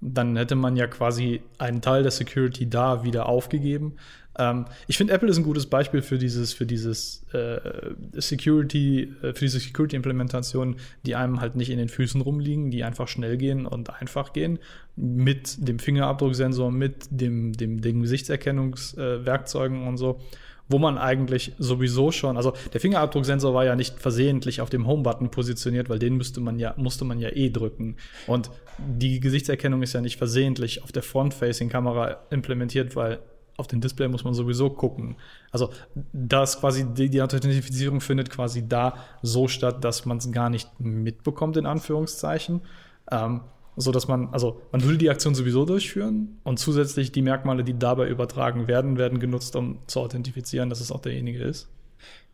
dann 0.00 0.36
hätte 0.36 0.54
man 0.54 0.76
ja 0.76 0.86
quasi 0.86 1.42
einen 1.58 1.80
Teil 1.80 2.02
der 2.02 2.12
Security 2.12 2.68
da 2.68 3.04
wieder 3.04 3.28
aufgegeben. 3.28 3.94
Ähm, 4.38 4.66
ich 4.86 4.98
finde, 4.98 5.12
Apple 5.14 5.28
ist 5.28 5.38
ein 5.38 5.44
gutes 5.44 5.66
Beispiel 5.66 6.02
für 6.02 6.18
dieses, 6.18 6.52
für 6.52 6.66
dieses 6.66 7.24
äh, 7.32 7.58
Security, 8.14 9.14
äh, 9.22 9.32
für 9.32 9.44
diese 9.46 9.58
Security-Implementation, 9.60 10.76
die 11.04 11.14
einem 11.14 11.40
halt 11.40 11.56
nicht 11.56 11.70
in 11.70 11.78
den 11.78 11.88
Füßen 11.88 12.20
rumliegen, 12.20 12.70
die 12.70 12.84
einfach 12.84 13.08
schnell 13.08 13.36
gehen 13.36 13.66
und 13.66 13.90
einfach 14.00 14.32
gehen. 14.32 14.58
Mit 14.96 15.66
dem 15.66 15.78
Fingerabdrucksensor, 15.78 16.70
mit 16.70 17.06
dem, 17.10 17.52
dem, 17.52 17.80
den 17.80 18.02
Gesichtserkennungswerkzeugen 18.02 19.84
äh, 19.84 19.88
und 19.88 19.96
so 19.96 20.20
wo 20.68 20.78
man 20.78 20.98
eigentlich 20.98 21.52
sowieso 21.58 22.10
schon, 22.10 22.36
also 22.36 22.52
der 22.72 22.80
Fingerabdrucksensor 22.80 23.54
war 23.54 23.64
ja 23.64 23.76
nicht 23.76 24.00
versehentlich 24.00 24.60
auf 24.60 24.70
dem 24.70 24.86
Home-Button 24.86 25.30
positioniert, 25.30 25.88
weil 25.88 25.98
den 25.98 26.16
müsste 26.16 26.40
man 26.40 26.58
ja, 26.58 26.74
musste 26.76 27.04
man 27.04 27.20
ja 27.20 27.30
eh 27.30 27.50
drücken. 27.50 27.96
Und 28.26 28.50
die 28.78 29.20
Gesichtserkennung 29.20 29.82
ist 29.82 29.92
ja 29.92 30.00
nicht 30.00 30.16
versehentlich 30.16 30.82
auf 30.82 30.92
der 30.92 31.02
Front-Facing-Kamera 31.02 32.18
implementiert, 32.30 32.96
weil 32.96 33.20
auf 33.56 33.66
dem 33.66 33.80
Display 33.80 34.08
muss 34.08 34.24
man 34.24 34.34
sowieso 34.34 34.70
gucken. 34.70 35.16
Also 35.50 35.70
das 36.12 36.60
quasi 36.60 36.84
die, 36.92 37.08
die 37.08 37.22
Authentifizierung 37.22 38.00
findet 38.00 38.30
quasi 38.30 38.68
da 38.68 38.96
so 39.22 39.48
statt, 39.48 39.82
dass 39.82 40.04
man 40.04 40.18
es 40.18 40.30
gar 40.30 40.50
nicht 40.50 40.68
mitbekommt, 40.78 41.56
in 41.56 41.66
Anführungszeichen. 41.66 42.60
Ähm, 43.10 43.42
so 43.76 43.92
dass 43.92 44.08
man, 44.08 44.28
also 44.32 44.62
man 44.72 44.82
würde 44.82 44.98
die 44.98 45.10
Aktion 45.10 45.34
sowieso 45.34 45.64
durchführen 45.64 46.38
und 46.44 46.58
zusätzlich 46.58 47.12
die 47.12 47.22
Merkmale, 47.22 47.62
die 47.62 47.78
dabei 47.78 48.08
übertragen 48.08 48.68
werden, 48.68 48.96
werden 48.96 49.20
genutzt, 49.20 49.54
um 49.54 49.78
zu 49.86 50.00
authentifizieren, 50.00 50.70
dass 50.70 50.80
es 50.80 50.90
auch 50.90 51.00
derjenige 51.00 51.42
ist. 51.42 51.68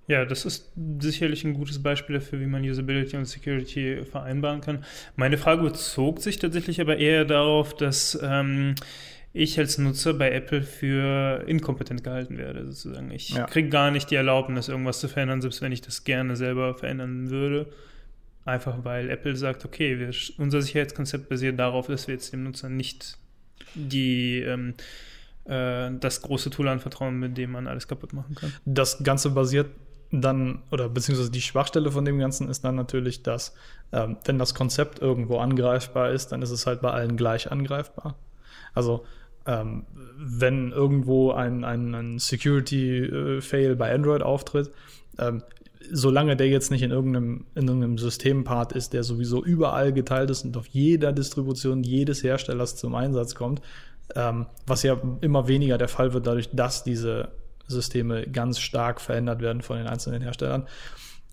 Ja, 0.09 0.25
das 0.25 0.45
ist 0.45 0.73
sicherlich 1.01 1.45
ein 1.45 1.55
gutes 1.55 1.83
Beispiel 1.83 2.17
dafür, 2.17 2.41
wie 2.41 2.47
man 2.47 2.63
Usability 2.63 3.17
und 3.17 3.25
Security 3.25 4.03
vereinbaren 4.05 4.61
kann. 4.61 4.85
Meine 5.17 5.39
Frage 5.39 5.63
bezog 5.63 6.21
sich 6.21 6.39
tatsächlich 6.39 6.81
aber 6.81 6.97
eher 6.97 7.25
darauf, 7.25 7.75
dass 7.75 8.19
ähm, 8.23 8.75
ich 9.33 9.59
als 9.59 9.79
Nutzer 9.79 10.15
bei 10.15 10.33
Apple 10.33 10.63
für 10.63 11.45
inkompetent 11.47 12.03
gehalten 12.05 12.37
werde, 12.37 12.67
sozusagen. 12.67 13.11
Ich 13.13 13.31
ja. 13.31 13.47
kriege 13.47 13.69
gar 13.69 13.91
nicht 13.91 14.11
die 14.11 14.17
Erlaubnis, 14.17 14.69
irgendwas 14.69 15.01
zu 15.01 15.09
verändern, 15.09 15.41
selbst 15.41 15.63
wenn 15.63 15.73
ich 15.73 15.81
das 15.81 16.05
gerne 16.05 16.37
selber 16.37 16.75
verändern 16.75 17.31
würde. 17.31 17.69
Einfach 18.45 18.85
weil 18.85 19.09
Apple 19.11 19.37
sagt, 19.37 19.65
okay, 19.65 19.99
wir, 19.99 20.11
unser 20.39 20.63
Sicherheitskonzept 20.63 21.29
basiert 21.29 21.59
darauf, 21.59 21.87
dass 21.87 22.09
wir 22.09 22.15
jetzt 22.15 22.33
dem 22.33 22.43
Nutzer 22.43 22.69
nicht 22.69 23.19
die, 23.75 24.41
ähm, 24.41 24.75
äh, 25.45 25.91
das 26.01 26.23
große 26.23 26.51
Tool 26.51 26.69
anvertrauen, 26.69 27.19
mit 27.19 27.37
dem 27.39 27.53
man 27.53 27.67
alles 27.67 27.87
kaputt 27.87 28.13
machen 28.13 28.35
kann. 28.35 28.53
Das 28.65 29.03
Ganze 29.05 29.31
basiert 29.31 29.71
dann, 30.11 30.63
oder 30.71 30.89
beziehungsweise 30.89 31.31
die 31.31 31.41
Schwachstelle 31.41 31.91
von 31.91 32.05
dem 32.05 32.19
Ganzen 32.19 32.49
ist 32.49 32.65
dann 32.65 32.75
natürlich, 32.75 33.23
dass 33.23 33.55
ähm, 33.93 34.19
wenn 34.25 34.39
das 34.39 34.55
Konzept 34.55 35.01
irgendwo 35.01 35.39
angreifbar 35.39 36.11
ist, 36.11 36.33
dann 36.33 36.43
ist 36.43 36.51
es 36.51 36.67
halt 36.67 36.83
bei 36.83 36.91
allen 36.91 37.17
gleich 37.17 37.51
angreifbar. 37.51 38.17
Also 38.75 39.07
ähm, 39.47 39.87
wenn 40.17 40.71
irgendwo 40.73 41.33
ein, 41.33 41.65
ein, 41.65 41.95
ein 41.95 42.19
Security-Fail 42.19 43.73
äh, 43.73 43.75
bei 43.75 43.93
Android 43.95 44.23
auftritt, 44.23 44.71
ähm, 45.19 45.43
solange 45.91 46.37
der 46.37 46.49
jetzt 46.49 46.71
nicht 46.71 46.83
in 46.83 46.91
irgendeinem, 46.91 47.47
in 47.55 47.67
irgendeinem 47.67 47.99
Systempart 47.99 48.73
ist, 48.73 48.93
der 48.93 49.03
sowieso 49.03 49.43
überall 49.45 49.93
geteilt 49.93 50.31
ist 50.31 50.45
und 50.45 50.57
auf 50.57 50.67
jeder 50.67 51.13
Distribution 51.13 51.83
jedes 51.83 52.23
Herstellers 52.23 52.77
zum 52.77 52.95
Einsatz 52.95 53.35
kommt, 53.35 53.61
ähm, 54.15 54.47
was 54.67 54.83
ja 54.83 55.01
immer 55.21 55.49
weniger 55.49 55.79
der 55.79 55.89
Fall 55.89 56.13
wird, 56.13 56.27
dadurch, 56.27 56.51
dass 56.53 56.85
diese 56.85 57.33
Systeme 57.67 58.27
ganz 58.27 58.59
stark 58.59 59.01
verändert 59.01 59.41
werden 59.41 59.63
von 59.63 59.77
den 59.79 59.87
einzelnen 59.87 60.23
Herstellern. 60.23 60.69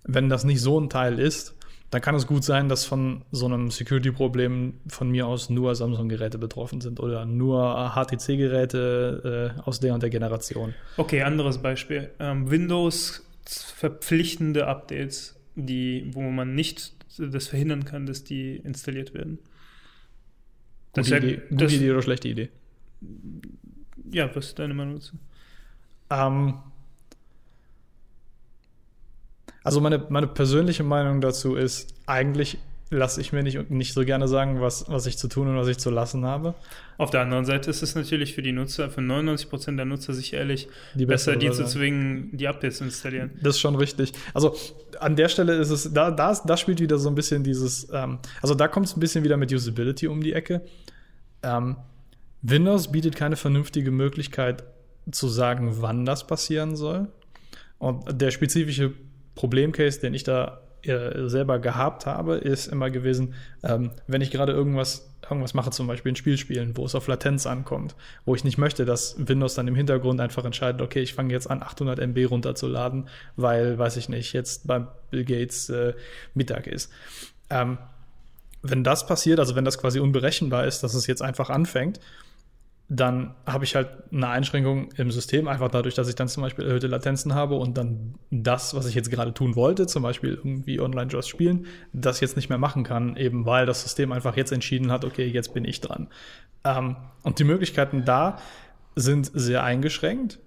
Wenn 0.04 0.30
das 0.30 0.44
nicht 0.44 0.62
so 0.62 0.80
ein 0.80 0.90
Teil 0.90 1.20
ist, 1.20 1.56
dann 1.92 2.02
kann 2.02 2.16
es 2.16 2.28
gut 2.28 2.44
sein, 2.44 2.70
dass 2.70 2.86
von 2.86 3.24
so 3.32 3.46
einem 3.46 3.72
Security-Problem 3.72 4.76
von 4.88 5.10
mir 5.10 5.26
aus 5.26 5.50
nur 5.50 5.74
Samsung-Geräte 5.74 6.38
betroffen 6.38 6.82
sind 6.82 7.00
oder 7.00 7.26
nur 7.26 7.92
HTC-Geräte 7.96 9.56
äh, 9.58 9.62
aus 9.62 9.80
der 9.80 9.96
und 9.96 10.04
der 10.04 10.12
Generation. 10.12 10.76
Okay, 10.98 11.24
anderes 11.24 11.58
Beispiel. 11.58 12.12
Ähm, 12.20 12.50
Windows 12.52 13.26
verpflichtende 13.58 14.68
Updates, 14.68 15.36
die, 15.56 16.10
wo 16.14 16.22
man 16.22 16.56
nicht 16.56 16.94
das 17.18 17.48
verhindern 17.48 17.86
kann, 17.86 18.06
dass 18.06 18.24
die 18.24 18.58
installiert 18.58 19.14
werden. 19.14 19.40
Das 20.94 21.08
gute, 21.08 21.18
Idee, 21.18 21.42
gute 21.50 21.66
das, 21.66 21.74
Idee 21.74 21.92
oder 21.92 22.02
schlechte 22.02 22.28
Idee? 22.28 22.50
Ja, 24.12 24.34
was 24.36 24.48
ist 24.48 24.60
deine 24.60 24.74
Meinung 24.74 24.96
dazu? 24.96 25.18
Ähm, 26.10 26.60
also 29.64 29.82
meine, 29.82 30.06
meine 30.10 30.28
persönliche 30.28 30.84
Meinung 30.84 31.22
dazu 31.22 31.56
ist, 31.56 31.94
eigentlich 32.06 32.58
lasse 32.92 33.22
ich 33.22 33.32
mir 33.32 33.44
nicht, 33.44 33.70
nicht 33.70 33.94
so 33.94 34.04
gerne 34.04 34.28
sagen, 34.28 34.62
was, 34.62 34.86
was 34.90 35.06
ich 35.06 35.18
zu 35.18 35.28
tun 35.28 35.48
und 35.48 35.56
was 35.56 35.68
ich 35.68 35.78
zu 35.78 35.90
lassen 35.92 36.26
habe. 36.26 36.56
Auf 36.98 37.12
der 37.12 37.22
anderen 37.22 37.46
Seite 37.46 37.70
ist 37.70 37.84
es 37.84 37.94
natürlich 37.94 38.34
für 38.34 38.42
die 38.42 38.52
Nutzer, 38.52 38.90
für 38.90 39.02
99% 39.02 39.76
der 39.76 39.86
Nutzer 39.86 40.14
sicherlich 40.14 40.68
die 40.96 41.06
besser, 41.06 41.36
die 41.36 41.52
zu 41.52 41.66
zwingen, 41.66 42.30
die 42.36 42.48
Updates 42.48 42.80
zu 42.80 42.86
installieren. 42.86 43.32
Das 43.42 43.56
ist 43.56 43.62
schon 43.62 43.76
richtig. 43.76 44.14
Also 44.34 44.56
an 45.00 45.16
der 45.16 45.30
Stelle 45.30 45.56
ist 45.56 45.70
es, 45.70 45.94
da, 45.94 46.10
da, 46.10 46.34
da 46.34 46.58
spielt 46.58 46.80
wieder 46.80 46.98
so 46.98 47.10
ein 47.10 47.16
bisschen 47.16 47.44
dieses, 47.44 47.88
ähm, 47.94 48.20
also 48.42 48.56
da 48.56 48.68
kommt 48.68 48.88
es 48.88 48.98
ein 48.98 49.00
bisschen 49.00 49.24
wieder 49.24 49.38
mit 49.38 49.54
Usability 49.54 50.08
um 50.08 50.22
die 50.22 50.34
Ecke. 50.34 50.62
Ähm, 51.44 51.78
Windows 52.42 52.92
bietet 52.92 53.16
keine 53.16 53.36
vernünftige 53.36 53.92
Möglichkeit 53.92 54.64
zu 55.12 55.28
sagen, 55.28 55.76
wann 55.82 56.06
das 56.06 56.26
passieren 56.26 56.76
soll. 56.76 57.08
Und 57.78 58.22
der 58.22 58.32
spezifische 58.32 58.94
Problemcase, 59.36 60.02
den 60.02 60.14
ich 60.14 60.24
da 60.24 60.62
äh, 60.84 61.28
selber 61.28 61.60
gehabt 61.60 62.06
habe, 62.06 62.36
ist 62.36 62.68
immer 62.68 62.90
gewesen, 62.90 63.34
ähm, 63.64 63.92
wenn 64.08 64.22
ich 64.22 64.32
gerade 64.32 64.54
irgendwas, 64.54 65.10
irgendwas 65.24 65.54
mache, 65.54 65.72
zum 65.72 65.88
Beispiel 65.88 66.12
ein 66.12 66.16
Spiel 66.16 66.38
spielen, 66.38 66.76
wo 66.76 66.86
es 66.86 66.96
auf 66.96 67.08
Latenz 67.08 67.46
ankommt, 67.46 67.96
wo 68.26 68.36
ich 68.36 68.44
nicht 68.44 68.58
möchte, 68.58 68.86
dass 68.86 69.16
Windows 69.18 69.56
dann 69.56 69.68
im 69.68 69.76
Hintergrund 69.76 70.22
einfach 70.22 70.46
entscheidet, 70.46 70.82
okay, 70.82 71.02
ich 71.02 71.14
fange 71.14 71.34
jetzt 71.34 71.50
an, 71.50 71.62
800 71.62 72.00
MB 72.00 72.30
runterzuladen, 72.30 73.08
weil, 73.36 73.78
weiß 73.78 73.98
ich 73.98 74.10
nicht, 74.10 74.34
jetzt 74.34 74.68
bei 74.68 74.86
Bill 75.12 75.26
Gates 75.26 75.70
äh, 75.70 75.94
Mittag 76.34 76.68
ist. 76.68 76.92
Ähm, 77.50 77.78
wenn 78.62 78.84
das 78.84 79.06
passiert, 79.06 79.40
also 79.40 79.56
wenn 79.56 79.66
das 79.66 79.78
quasi 79.78 80.00
unberechenbar 80.00 80.66
ist, 80.66 80.84
dass 80.84 80.94
es 80.94 81.08
jetzt 81.08 81.22
einfach 81.22 81.50
anfängt, 81.50 82.00
dann 82.92 83.36
habe 83.46 83.66
ich 83.66 83.76
halt 83.76 83.88
eine 84.12 84.30
Einschränkung 84.30 84.92
im 84.94 85.12
System, 85.12 85.48
einfach 85.48 85.70
dadurch, 85.70 85.94
dass 85.94 86.10
ich 86.10 86.16
dann 86.16 86.28
zum 86.28 86.42
Beispiel 86.42 86.66
erhöhte 86.66 86.88
Latenzen 86.88 87.36
habe 87.36 87.56
und 87.56 87.78
dann 87.78 88.16
das, 88.32 88.74
was 88.74 88.88
ich 88.88 88.96
jetzt 88.96 89.12
gerade 89.12 89.32
tun 89.32 89.56
wollte, 89.56 89.86
zum 89.86 90.02
Beispiel 90.02 90.32
irgendwie 90.34 90.80
Online-Jaws 90.80 91.28
spielen, 91.28 91.68
das 91.94 92.20
jetzt 92.20 92.36
nicht 92.36 92.50
mehr 92.50 92.58
machen 92.58 92.84
kann, 92.84 93.16
eben 93.16 93.46
weil 93.46 93.68
das 93.68 93.84
System 93.84 94.12
einfach 94.12 94.36
jetzt 94.36 94.52
entschieden 94.52 94.92
hat, 94.92 95.06
okay, 95.06 95.28
jetzt 95.28 95.54
bin 95.54 95.66
ich 95.66 95.82
dran. 95.82 96.08
Ähm, 96.64 96.96
und 97.22 97.38
die 97.38 97.44
Möglichkeiten 97.44 98.06
da 98.06 98.40
sind 98.96 99.30
sehr 99.34 99.64
eingeschränkt. 99.64 100.40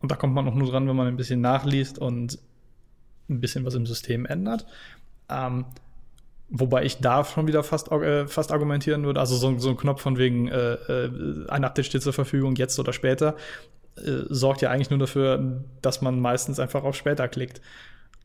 Und 0.00 0.10
da 0.10 0.16
kommt 0.16 0.34
man 0.34 0.48
auch 0.48 0.54
nur 0.54 0.70
dran, 0.70 0.88
wenn 0.88 0.96
man 0.96 1.06
ein 1.06 1.16
bisschen 1.18 1.42
nachliest 1.42 1.98
und 1.98 2.38
ein 3.28 3.40
bisschen 3.40 3.66
was 3.66 3.74
im 3.74 3.84
System 3.84 4.24
ändert. 4.24 4.66
Ähm, 5.28 5.66
Wobei 6.54 6.84
ich 6.84 6.98
da 6.98 7.24
schon 7.24 7.46
wieder 7.46 7.64
fast, 7.64 7.90
äh, 7.90 8.26
fast 8.26 8.52
argumentieren 8.52 9.04
würde, 9.04 9.18
also 9.18 9.36
so, 9.36 9.58
so 9.58 9.70
ein 9.70 9.76
Knopf 9.78 10.02
von 10.02 10.18
wegen 10.18 10.48
äh, 10.48 10.74
äh, 10.74 11.46
ein 11.48 11.64
Update 11.64 11.86
steht 11.86 12.02
zur 12.02 12.12
Verfügung, 12.12 12.56
jetzt 12.56 12.78
oder 12.78 12.92
später, 12.92 13.36
äh, 13.96 14.24
sorgt 14.28 14.60
ja 14.60 14.70
eigentlich 14.70 14.90
nur 14.90 14.98
dafür, 14.98 15.64
dass 15.80 16.02
man 16.02 16.20
meistens 16.20 16.60
einfach 16.60 16.84
auf 16.84 16.94
später 16.94 17.26
klickt. 17.28 17.62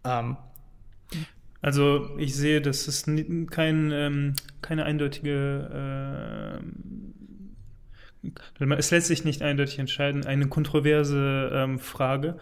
Ähm. 0.03 0.35
Also 1.61 2.09
ich 2.17 2.35
sehe, 2.35 2.61
dass 2.61 2.87
es 2.87 3.05
kein, 3.49 3.91
ähm, 3.91 4.33
keine 4.61 4.83
eindeutige 4.83 6.59
äh, 6.59 6.63
es 8.77 8.91
lässt 8.91 9.07
sich 9.07 9.23
nicht 9.23 9.41
eindeutig 9.41 9.79
entscheiden, 9.79 10.25
eine 10.25 10.47
kontroverse 10.47 11.49
ähm, 11.53 11.79
Frage. 11.79 12.37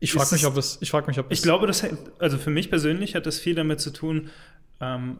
Ich 0.00 0.12
frage 0.12 0.32
mich, 0.32 0.46
ob 0.46 0.56
es. 0.56 0.78
Ich 0.80 0.90
frage 0.90 1.06
mich, 1.06 1.18
ob 1.18 1.30
Ich 1.30 1.42
glaube, 1.42 1.66
das 1.66 1.84
also 2.18 2.38
für 2.38 2.50
mich 2.50 2.70
persönlich 2.70 3.14
hat 3.14 3.26
das 3.26 3.38
viel 3.38 3.54
damit 3.54 3.80
zu 3.80 3.90
tun, 3.90 4.30
ähm, 4.80 5.18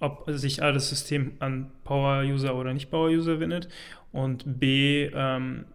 ob 0.00 0.24
sich 0.28 0.62
A, 0.62 0.72
das 0.72 0.88
System 0.88 1.32
an 1.40 1.70
Power-User 1.84 2.54
oder 2.54 2.72
nicht 2.72 2.90
Power-User 2.90 3.40
wendet 3.40 3.68
und 4.12 4.60
B, 4.60 5.10
ähm, 5.12 5.66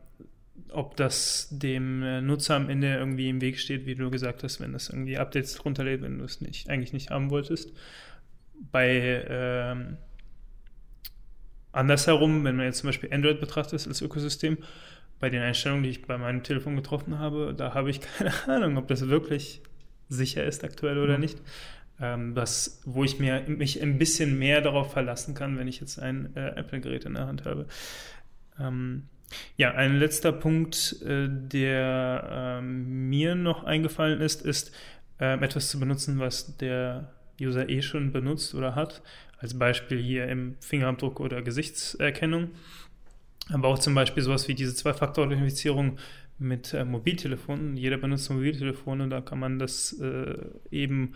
ob 0.69 0.95
das 0.95 1.47
dem 1.51 2.03
äh, 2.03 2.21
Nutzer 2.21 2.55
am 2.55 2.69
Ende 2.69 2.95
irgendwie 2.95 3.29
im 3.29 3.41
Weg 3.41 3.59
steht, 3.59 3.85
wie 3.85 3.95
du 3.95 4.09
gesagt 4.09 4.43
hast, 4.43 4.59
wenn 4.59 4.73
das 4.73 4.89
irgendwie 4.89 5.17
Updates 5.17 5.55
drunter 5.55 5.83
lädt, 5.83 6.01
wenn 6.01 6.17
du 6.17 6.25
es 6.25 6.41
nicht, 6.41 6.69
eigentlich 6.69 6.93
nicht 6.93 7.11
haben 7.11 7.29
wolltest. 7.29 7.73
Bei 8.71 9.25
ähm, 9.29 9.97
andersherum, 11.71 12.43
wenn 12.43 12.55
man 12.55 12.65
jetzt 12.65 12.79
zum 12.79 12.87
Beispiel 12.87 13.13
Android 13.13 13.39
betrachtet 13.39 13.85
als 13.87 14.01
Ökosystem, 14.01 14.57
bei 15.23 15.29
den 15.29 15.41
Einstellungen, 15.41 15.83
die 15.85 15.89
ich 15.89 16.01
bei 16.01 16.17
meinem 16.17 16.43
Telefon 16.43 16.75
getroffen 16.75 17.17
habe, 17.17 17.53
da 17.55 17.73
habe 17.73 17.89
ich 17.89 18.01
keine 18.17 18.33
Ahnung, 18.45 18.75
ob 18.75 18.89
das 18.89 19.07
wirklich 19.07 19.61
sicher 20.09 20.43
ist 20.43 20.65
aktuell 20.65 20.97
oder 20.97 21.13
mhm. 21.13 21.21
nicht. 21.21 21.41
Ähm, 22.01 22.35
was, 22.35 22.81
wo 22.83 23.05
ich 23.05 23.19
mir, 23.19 23.41
mich 23.47 23.81
ein 23.81 23.97
bisschen 23.97 24.37
mehr 24.37 24.59
darauf 24.59 24.91
verlassen 24.91 25.33
kann, 25.33 25.57
wenn 25.57 25.69
ich 25.69 25.79
jetzt 25.79 25.97
ein 25.97 26.35
äh, 26.35 26.49
Apple-Gerät 26.57 27.05
in 27.05 27.13
der 27.13 27.27
Hand 27.27 27.45
habe. 27.45 27.67
Ähm, 28.59 29.03
ja, 29.55 29.71
ein 29.71 29.97
letzter 29.97 30.33
Punkt, 30.33 31.01
äh, 31.05 31.29
der 31.29 32.59
äh, 32.59 32.61
mir 32.61 33.35
noch 33.35 33.63
eingefallen 33.63 34.19
ist, 34.19 34.41
ist 34.41 34.75
ähm, 35.21 35.41
etwas 35.41 35.69
zu 35.69 35.79
benutzen, 35.79 36.19
was 36.19 36.57
der 36.57 37.13
User 37.39 37.69
eh 37.69 37.81
schon 37.81 38.11
benutzt 38.11 38.55
oder 38.55 38.75
hat. 38.75 39.01
Als 39.37 39.57
Beispiel 39.57 40.01
hier 40.01 40.27
im 40.27 40.57
Fingerabdruck 40.59 41.21
oder 41.21 41.41
Gesichtserkennung. 41.41 42.49
Aber 43.51 43.67
auch 43.67 43.79
zum 43.79 43.93
Beispiel 43.93 44.23
sowas 44.23 44.47
wie 44.47 44.55
diese 44.55 44.73
Zwei-Faktor-Authentifizierung 44.73 45.97
mit 46.39 46.73
äh, 46.73 46.85
Mobiltelefonen. 46.85 47.75
Jeder 47.77 47.97
benutzt 47.97 48.29
Mobiltelefone, 48.29 49.09
da 49.09 49.21
kann 49.21 49.39
man 49.39 49.59
das 49.59 49.93
äh, 49.99 50.35
eben 50.71 51.13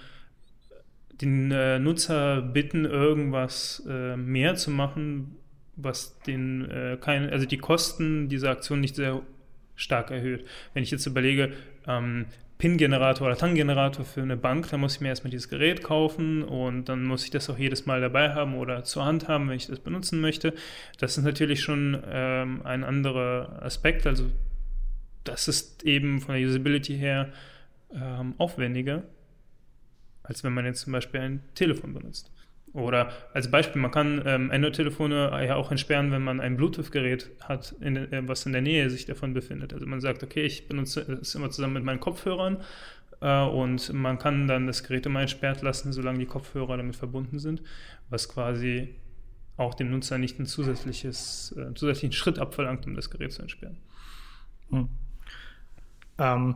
den 1.22 1.52
äh, 1.52 1.80
Nutzer 1.80 2.42
bitten, 2.42 2.86
irgendwas 2.86 3.84
äh, 3.90 4.16
mehr 4.18 4.56
zu 4.56 4.72
machen, 4.72 5.36
was 5.76 6.20
den 6.20 6.70
äh, 6.70 6.98
kein, 7.00 7.30
also 7.30 7.46
die 7.46 7.58
Kosten 7.58 8.30
dieser 8.30 8.52
Aktion 8.52 8.82
nicht 8.82 8.96
sehr 8.96 9.22
stark 9.76 10.12
erhöht. 10.12 10.46
Wenn 10.74 10.84
ich 10.84 10.92
jetzt 10.92 11.06
überlege, 11.06 11.54
ähm, 11.88 12.26
PIN-Generator 12.58 13.28
oder 13.28 13.38
TAN-Generator 13.38 14.04
für 14.04 14.22
eine 14.22 14.36
Bank, 14.36 14.70
dann 14.70 14.80
muss 14.80 14.96
ich 14.96 15.02
mir 15.02 15.10
erstmal 15.10 15.30
dieses 15.30 15.50
Gerät 15.50 15.84
kaufen 15.84 16.44
und 16.44 16.90
dann 16.90 17.04
muss 17.04 17.24
ich 17.24 17.30
das 17.30 17.50
auch 17.50 17.58
jedes 17.58 17.86
Mal 17.86 18.02
dabei 18.02 18.34
haben 18.34 18.56
oder 18.56 18.84
zur 18.84 19.06
Hand 19.06 19.28
haben, 19.28 19.48
wenn 19.50 19.58
ich 19.58 19.68
das 19.68 19.80
benutzen 19.80 20.20
möchte. 20.22 20.54
Das 20.98 21.18
ist 21.18 21.24
natürlich 21.24 21.62
schon 21.62 22.02
ähm, 22.10 22.62
ein 22.64 22.84
anderer 22.84 23.62
Aspekt. 23.62 24.08
Also 24.08 24.26
das 25.24 25.48
ist 25.48 25.84
eben 25.84 26.20
von 26.20 26.36
der 26.36 26.48
Usability 26.48 26.98
her 26.98 27.32
ähm, 27.94 28.34
aufwendiger, 28.38 29.04
als 30.24 30.44
wenn 30.44 30.54
man 30.54 30.66
jetzt 30.66 30.82
zum 30.82 30.94
Beispiel 30.94 31.20
ein 31.20 31.44
Telefon 31.54 31.94
benutzt. 31.94 32.32
Oder 32.78 33.12
als 33.34 33.50
Beispiel, 33.50 33.82
man 33.82 33.90
kann 33.90 34.22
ähm, 34.28 34.52
Android-Telefone 34.52 35.44
ja 35.48 35.56
auch 35.56 35.72
entsperren, 35.72 36.12
wenn 36.12 36.24
man 36.24 36.40
ein 36.40 36.58
Bluetooth-Gerät 36.58 37.32
hat, 37.42 37.74
in, 37.82 37.96
äh, 37.96 38.28
was 38.28 38.46
in 38.46 38.52
der 38.52 38.62
Nähe 38.62 38.92
sich 38.92 39.06
davon 39.06 39.34
befindet. 39.34 39.74
Also 39.74 39.88
man 39.88 40.00
sagt, 40.00 40.22
okay, 40.22 40.44
ich 40.44 40.68
benutze 40.68 41.02
es 41.20 41.34
immer 41.34 41.50
zusammen 41.50 41.74
mit 41.74 41.84
meinen 41.84 42.00
Kopfhörern 42.00 42.58
äh, 43.20 43.42
und 43.42 43.92
man 43.94 44.20
kann 44.20 44.48
dann 44.48 44.68
das 44.68 44.84
Gerät 44.84 45.08
immer 45.08 45.22
entsperrt 45.22 45.64
lassen, 45.64 45.92
solange 45.92 46.20
die 46.20 46.28
Kopfhörer 46.28 46.78
damit 46.78 46.96
verbunden 46.96 47.40
sind, 47.40 47.64
was 48.10 48.30
quasi 48.30 48.94
auch 49.58 49.74
dem 49.74 49.90
Nutzer 49.90 50.20
nicht 50.20 50.40
ein 50.40 50.46
zusätzliches, 50.46 51.56
äh, 51.58 51.74
zusätzlichen 51.74 52.14
Schritt 52.14 52.38
abverlangt, 52.38 52.86
um 52.86 52.96
das 52.96 53.10
Gerät 53.10 53.34
zu 53.34 53.42
entsperren. 53.42 53.78
Hm. 54.70 54.90
Ähm, 56.20 56.56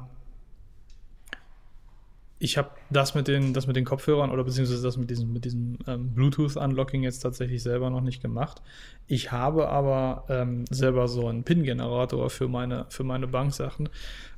ich 2.42 2.58
habe 2.58 2.72
das 2.90 3.14
mit 3.14 3.28
den, 3.28 3.54
das 3.54 3.68
mit 3.68 3.76
den 3.76 3.86
Kopfhörern 3.86 4.32
oder 4.32 4.44
beziehungsweise 4.44 4.82
das 4.82 4.98
mit 4.98 5.12
diesem, 5.12 5.32
mit 5.32 5.46
diesem 5.46 5.78
ähm, 5.86 6.16
Bluetooth-Unlocking 6.16 7.04
jetzt 7.04 7.20
tatsächlich 7.20 7.62
selber 7.62 7.92
noch 7.92 8.02
nicht 8.02 8.20
gemacht. 8.20 8.64
Ich 9.06 9.32
habe 9.32 9.70
aber 9.70 10.26
ähm, 10.28 10.66
selber 10.72 11.08
so 11.08 11.28
einen 11.28 11.44
PIN-Generator 11.44 12.32
für 12.32 12.48
meine, 12.48 12.88
für 12.90 13.04
meine 13.04 13.28
Banksachen. 13.28 13.90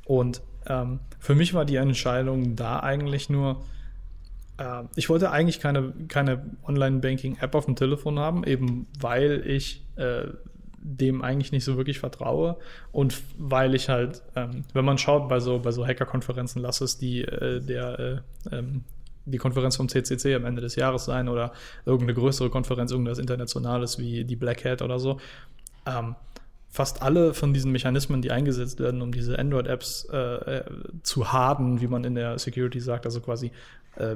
Und 0.04 0.42
ähm, 0.68 1.00
für 1.20 1.34
mich 1.34 1.54
war 1.54 1.64
die 1.64 1.78
Entscheidung 1.78 2.58
da 2.58 2.82
eigentlich 2.82 3.30
nur, 3.30 3.64
äh, 4.58 4.84
ich 4.98 5.08
wollte 5.08 5.32
eigentlich 5.32 5.62
keine, 5.62 5.94
keine 6.10 6.44
Online-Banking-App 6.68 7.56
auf 7.56 7.66
dem 7.66 7.78
Telefon 7.78 8.20
haben, 8.20 8.44
eben 8.44 8.88
weil 9.00 9.48
ich 9.48 9.86
äh, 9.96 10.26
dem 10.84 11.22
eigentlich 11.22 11.52
nicht 11.52 11.64
so 11.64 11.78
wirklich 11.78 12.00
vertraue 12.00 12.58
und 12.92 13.22
weil 13.38 13.74
ich 13.74 13.90
halt, 13.90 14.22
ähm, 14.36 14.66
wenn 14.74 14.86
man 14.86 14.98
schaut 14.98 15.30
bei 15.30 15.40
so 15.40 15.60
bei 15.60 15.72
so 15.72 15.88
Hacker-Konferenzen, 15.88 16.62
lass 16.62 16.82
es 16.82 16.98
die 16.98 17.22
äh, 17.22 17.62
der 17.62 18.24
äh, 18.52 18.56
ähm, 18.56 18.84
die 19.26 19.38
Konferenz 19.38 19.78
vom 19.78 19.88
CCC 19.88 20.36
am 20.36 20.46
Ende 20.46 20.62
des 20.62 20.76
Jahres 20.76 21.06
sein 21.06 21.30
oder 21.30 21.54
irgendeine 21.86 22.14
größere 22.14 22.50
Konferenz, 22.50 22.92
irgendwas 22.92 23.20
Internationales 23.20 23.98
wie 23.98 24.26
die 24.26 24.36
Black 24.36 24.66
Hat 24.66 24.82
oder 24.82 25.00
so. 25.00 25.20
Ähm, 25.86 26.16
fast 26.74 27.04
alle 27.04 27.36
von 27.36 27.54
diesen 27.54 27.72
Mechanismen, 27.72 28.24
die 28.24 28.32
eingesetzt 28.32 28.80
werden, 28.80 29.04
um 29.04 29.12
diese 29.12 29.38
Android-Apps 29.38 30.08
äh, 30.12 30.18
äh 30.18 30.64
zu 31.04 31.32
harden, 31.32 31.82
wie 31.82 31.88
man 31.88 32.04
in 32.04 32.16
der 32.16 32.40
Security 32.40 32.80
sagt, 32.80 33.06
also 33.06 33.22
quasi 33.22 33.52
äh, 33.96 34.16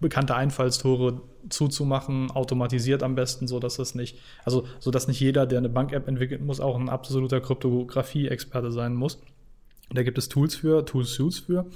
bekannte 0.00 0.34
Einfallstore 0.34 1.20
zuzumachen, 1.48 2.32
automatisiert 2.32 3.04
am 3.04 3.14
besten, 3.14 3.46
so 3.46 3.60
dass 3.60 3.78
es 3.78 3.94
nicht, 3.94 4.18
also 4.44 4.66
so 4.80 4.90
dass 4.90 5.06
nicht 5.06 5.20
jeder, 5.20 5.46
der 5.46 5.58
eine 5.58 5.68
Bank-App 5.68 6.08
entwickelt, 6.08 6.42
muss 6.42 6.58
auch 6.58 6.76
ein 6.76 6.88
absoluter 6.88 7.40
Kryptographie-Experte 7.40 8.72
sein 8.72 8.96
muss. 8.96 9.20
Da 9.90 10.02
gibt 10.02 10.18
es 10.18 10.28
Tools 10.28 10.56
für, 10.56 10.84
Tool-Suits 10.84 11.38
für. 11.38 11.66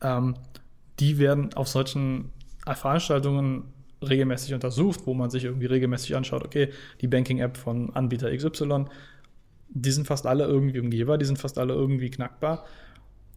Ähm, 0.00 0.36
die 1.00 1.18
werden 1.18 1.52
auf 1.52 1.68
solchen 1.68 2.32
Veranstaltungen 2.66 3.64
regelmäßig 4.02 4.54
untersucht, 4.54 5.00
wo 5.04 5.12
man 5.12 5.28
sich 5.28 5.44
irgendwie 5.44 5.66
regelmäßig 5.66 6.16
anschaut, 6.16 6.44
okay, 6.44 6.70
die 7.02 7.08
Banking-App 7.08 7.58
von 7.58 7.94
Anbieter 7.94 8.34
XY, 8.34 8.86
die 9.72 9.90
sind 9.90 10.06
fast 10.06 10.26
alle 10.26 10.44
irgendwie 10.44 10.80
umgehbar, 10.80 11.18
die 11.18 11.24
sind 11.24 11.38
fast 11.38 11.58
alle 11.58 11.74
irgendwie 11.74 12.10
knackbar. 12.10 12.64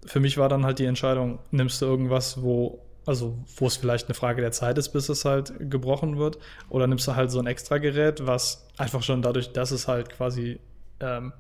Für 0.06 0.20
mich 0.20 0.38
war 0.38 0.50
dann 0.50 0.66
halt 0.66 0.80
die 0.80 0.86
Entscheidung, 0.86 1.40
nimmst 1.52 1.82
du 1.82 1.86
irgendwas, 1.86 2.42
wo 2.42 2.80
also 3.06 3.38
wo 3.58 3.68
es 3.68 3.76
vielleicht 3.76 4.08
eine 4.08 4.14
Frage 4.14 4.42
der 4.42 4.52
Zeit 4.52 4.78
ist, 4.78 4.90
bis 4.90 5.10
es 5.10 5.26
halt 5.26 5.54
gebrochen 5.70 6.18
wird, 6.18 6.38
oder 6.70 6.88
nimmst 6.88 7.08
du 7.08 7.16
halt 7.16 7.32
so 7.32 7.40
ein 7.40 7.48
Extra-Gerät, 7.48 8.26
was 8.26 8.66
einfach 8.78 9.04
schon 9.04 9.22
dadurch, 9.22 9.52
dass 9.52 9.72
es 9.72 9.88
halt 9.88 10.10
quasi 10.10 10.60
ähm, 11.00 11.34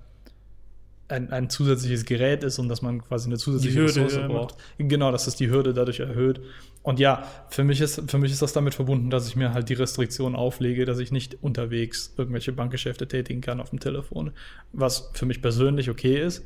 ein, 1.07 1.31
ein 1.31 1.49
zusätzliches 1.49 2.05
Gerät 2.05 2.43
ist 2.43 2.59
und 2.59 2.69
dass 2.69 2.81
man 2.81 3.01
quasi 3.01 3.27
eine 3.29 3.37
zusätzliche 3.37 3.79
Hürde, 3.79 4.01
Ressource 4.05 4.27
braucht. 4.27 4.55
Ja. 4.77 4.85
Genau, 4.87 5.11
dass 5.11 5.27
es 5.27 5.35
die 5.35 5.49
Hürde 5.49 5.73
dadurch 5.73 5.99
erhöht. 5.99 6.41
Und 6.83 6.99
ja, 6.99 7.23
für 7.49 7.63
mich, 7.63 7.81
ist, 7.81 8.11
für 8.11 8.17
mich 8.17 8.31
ist 8.31 8.41
das 8.41 8.53
damit 8.53 8.75
verbunden, 8.75 9.09
dass 9.09 9.27
ich 9.27 9.35
mir 9.35 9.53
halt 9.53 9.69
die 9.69 9.73
Restriktion 9.73 10.35
auflege, 10.35 10.85
dass 10.85 10.99
ich 10.99 11.11
nicht 11.11 11.37
unterwegs 11.41 12.13
irgendwelche 12.17 12.51
Bankgeschäfte 12.51 13.07
tätigen 13.07 13.41
kann 13.41 13.61
auf 13.61 13.69
dem 13.69 13.79
Telefon. 13.79 14.31
Was 14.73 15.09
für 15.13 15.25
mich 15.25 15.41
persönlich 15.41 15.89
okay 15.89 16.21
ist. 16.21 16.43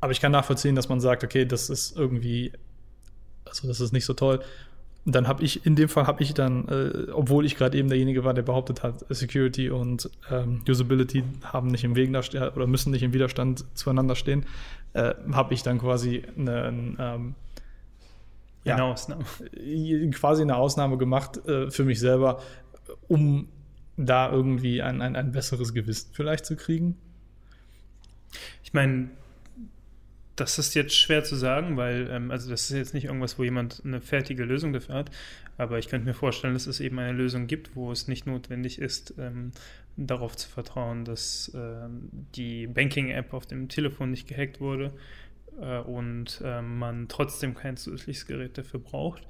Aber 0.00 0.12
ich 0.12 0.20
kann 0.20 0.32
nachvollziehen, 0.32 0.74
dass 0.74 0.88
man 0.88 1.00
sagt, 1.00 1.24
okay, 1.24 1.44
das 1.44 1.68
ist 1.68 1.94
irgendwie 1.94 2.52
also 3.50 3.68
das 3.68 3.80
ist 3.80 3.92
nicht 3.92 4.04
so 4.04 4.14
toll. 4.14 4.40
Und 5.06 5.14
dann 5.14 5.28
habe 5.28 5.42
ich, 5.42 5.64
in 5.64 5.76
dem 5.76 5.88
Fall 5.88 6.06
habe 6.06 6.22
ich 6.22 6.34
dann, 6.34 6.68
äh, 6.68 7.10
obwohl 7.12 7.46
ich 7.46 7.56
gerade 7.56 7.76
eben 7.78 7.88
derjenige 7.88 8.22
war, 8.22 8.34
der 8.34 8.42
behauptet 8.42 8.82
hat, 8.82 9.04
Security 9.08 9.70
und 9.70 10.10
ähm, 10.30 10.62
Usability 10.68 11.24
haben 11.42 11.68
nicht 11.68 11.84
im 11.84 11.96
Weg 11.96 12.10
oder 12.10 12.66
müssen 12.66 12.90
nicht 12.90 13.02
im 13.02 13.14
Widerstand 13.14 13.64
zueinander 13.74 14.14
stehen, 14.14 14.44
äh, 14.92 15.14
habe 15.32 15.54
ich 15.54 15.62
dann 15.62 15.78
quasi 15.78 16.22
eine, 16.36 16.96
ähm, 16.98 17.34
ja, 18.64 18.74
eine 18.74 18.84
Ausnahme. 18.84 19.24
quasi 20.12 20.42
eine 20.42 20.56
Ausnahme 20.56 20.98
gemacht 20.98 21.46
äh, 21.46 21.70
für 21.70 21.84
mich 21.84 22.00
selber, 22.00 22.42
um 23.08 23.48
da 23.96 24.30
irgendwie 24.30 24.82
ein, 24.82 25.02
ein, 25.02 25.16
ein 25.16 25.32
besseres 25.32 25.74
Gewissen 25.74 26.10
vielleicht 26.12 26.46
zu 26.46 26.56
kriegen? 26.56 26.96
Ich 28.62 28.72
meine, 28.72 29.10
das 30.36 30.58
ist 30.58 30.74
jetzt 30.74 30.94
schwer 30.94 31.22
zu 31.22 31.36
sagen, 31.36 31.76
weil, 31.76 32.08
ähm, 32.10 32.30
also 32.30 32.48
das 32.48 32.70
ist 32.70 32.76
jetzt 32.76 32.94
nicht 32.94 33.04
irgendwas, 33.04 33.38
wo 33.38 33.44
jemand 33.44 33.82
eine 33.84 34.00
fertige 34.00 34.44
Lösung 34.44 34.72
dafür 34.72 34.94
hat, 34.94 35.10
aber 35.58 35.78
ich 35.78 35.88
könnte 35.88 36.06
mir 36.06 36.14
vorstellen, 36.14 36.54
dass 36.54 36.66
es 36.66 36.80
eben 36.80 36.98
eine 36.98 37.12
Lösung 37.12 37.46
gibt, 37.46 37.76
wo 37.76 37.92
es 37.92 38.08
nicht 38.08 38.26
notwendig 38.26 38.78
ist, 38.78 39.14
ähm, 39.18 39.52
darauf 39.96 40.36
zu 40.36 40.48
vertrauen, 40.48 41.04
dass 41.04 41.52
ähm, 41.54 42.08
die 42.34 42.66
Banking-App 42.66 43.34
auf 43.34 43.46
dem 43.46 43.68
Telefon 43.68 44.12
nicht 44.12 44.28
gehackt 44.28 44.60
wurde 44.60 44.92
äh, 45.60 45.78
und 45.78 46.42
äh, 46.44 46.62
man 46.62 47.08
trotzdem 47.08 47.54
kein 47.54 47.76
zusätzliches 47.76 48.26
Gerät 48.26 48.58
dafür 48.58 48.80
braucht. 48.80 49.22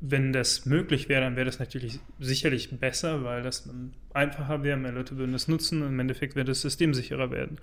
Wenn 0.00 0.32
das 0.32 0.66
möglich 0.66 1.08
wäre, 1.08 1.22
dann 1.22 1.36
wäre 1.36 1.46
das 1.46 1.58
natürlich 1.58 1.98
sicherlich 2.18 2.78
besser, 2.78 3.24
weil 3.24 3.42
das 3.42 3.64
dann 3.64 3.94
einfacher 4.12 4.62
wäre, 4.62 4.76
mehr 4.76 4.92
Leute 4.92 5.16
würden 5.16 5.34
es 5.34 5.48
nutzen 5.48 5.82
und 5.82 5.88
im 5.88 6.00
Endeffekt 6.00 6.36
würde 6.36 6.50
das 6.50 6.60
System 6.60 6.92
sicherer 6.92 7.30
werden 7.30 7.58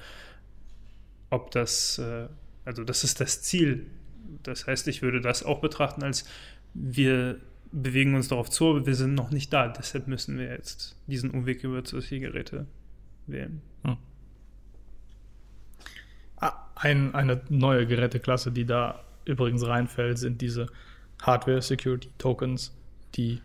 ob 1.30 1.52
das, 1.52 2.00
äh, 2.00 2.28
also 2.64 2.84
das 2.84 3.04
ist 3.04 3.20
das 3.20 3.42
Ziel. 3.42 3.88
Das 4.44 4.68
heißt, 4.68 4.88
ich 4.88 5.02
würde 5.02 5.22
das 5.22 5.44
auch 5.44 5.62
betrachten 5.62 6.04
als 6.04 6.26
wir 6.74 7.40
bewegen 7.72 8.16
uns 8.16 8.28
darauf 8.28 8.50
zu, 8.50 8.70
aber 8.70 8.86
wir 8.86 8.96
sind 8.96 9.14
noch 9.14 9.32
nicht 9.32 9.52
da. 9.54 9.68
Deshalb 9.68 10.08
müssen 10.08 10.38
wir 10.38 10.50
jetzt 10.50 10.98
diesen 11.08 11.30
Umweg 11.32 11.64
über 11.64 11.86
solche 11.86 12.20
Geräte 12.20 12.68
wählen. 13.28 13.62
Hm. 13.84 13.98
Ein, 16.86 17.16
eine 17.16 17.42
neue 17.50 17.88
Geräteklasse, 17.88 18.52
die 18.52 18.64
da 18.64 19.04
übrigens 19.26 19.66
reinfällt, 19.66 20.20
sind 20.20 20.40
diese 20.40 20.68
Hardware 21.20 21.60
Security 21.60 22.10
Tokens, 22.20 22.78
die 23.16 23.42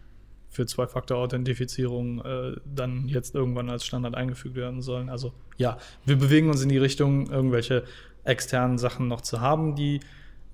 für 0.50 0.66
Zwei-Faktor-Authentifizierung 0.66 2.22
äh, 2.22 2.56
dann 2.66 3.08
jetzt 3.08 3.34
irgendwann 3.34 3.70
als 3.70 3.86
Standard 3.86 4.14
eingefügt 4.14 4.56
werden 4.56 4.82
sollen. 4.82 5.08
Also 5.08 5.32
ja, 5.56 5.78
wir 6.04 6.16
bewegen 6.16 6.50
uns 6.50 6.62
in 6.62 6.68
die 6.68 6.76
Richtung, 6.76 7.30
irgendwelche 7.30 7.84
externen 8.24 8.76
Sachen 8.76 9.08
noch 9.08 9.22
zu 9.22 9.40
haben, 9.40 9.74
die 9.74 10.00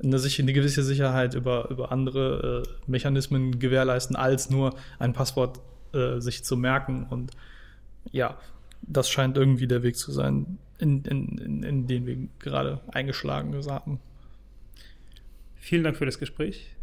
eine, 0.01 0.17
eine 0.17 0.53
gewisse 0.53 0.85
Sicherheit 0.85 1.35
über, 1.35 1.69
über 1.71 1.91
andere 1.91 2.63
äh, 2.65 2.89
Mechanismen 2.89 3.59
gewährleisten, 3.59 4.15
als 4.15 4.49
nur 4.49 4.77
ein 5.01 5.13
Passwort 5.13 5.59
äh, 5.93 6.21
sich 6.21 6.45
zu 6.45 6.57
merken. 6.57 7.09
Und 7.11 7.33
ja, 8.13 8.39
das 8.83 9.11
scheint 9.11 9.37
irgendwie 9.37 9.67
der 9.67 9.83
Weg 9.83 9.97
zu 9.97 10.13
sein, 10.13 10.59
in, 10.79 11.05
in, 11.05 11.39
in, 11.39 11.63
in 11.63 11.87
den 11.87 12.07
wir 12.07 12.29
gerade 12.39 12.81
eingeschlagen 12.89 13.55
haben. 13.69 14.01
Vielen 15.57 15.85
Dank 15.85 15.97
für 15.97 16.07
das 16.07 16.19
Gespräch. 16.19 16.75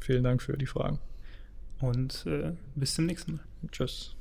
Vielen 0.00 0.24
Dank 0.24 0.42
für 0.42 0.56
die 0.56 0.66
Fragen 0.66 0.98
und 1.80 2.26
äh, 2.26 2.52
bis 2.74 2.94
zum 2.94 3.06
nächsten 3.06 3.36
Mal. 3.36 3.44
Tschüss. 3.70 4.13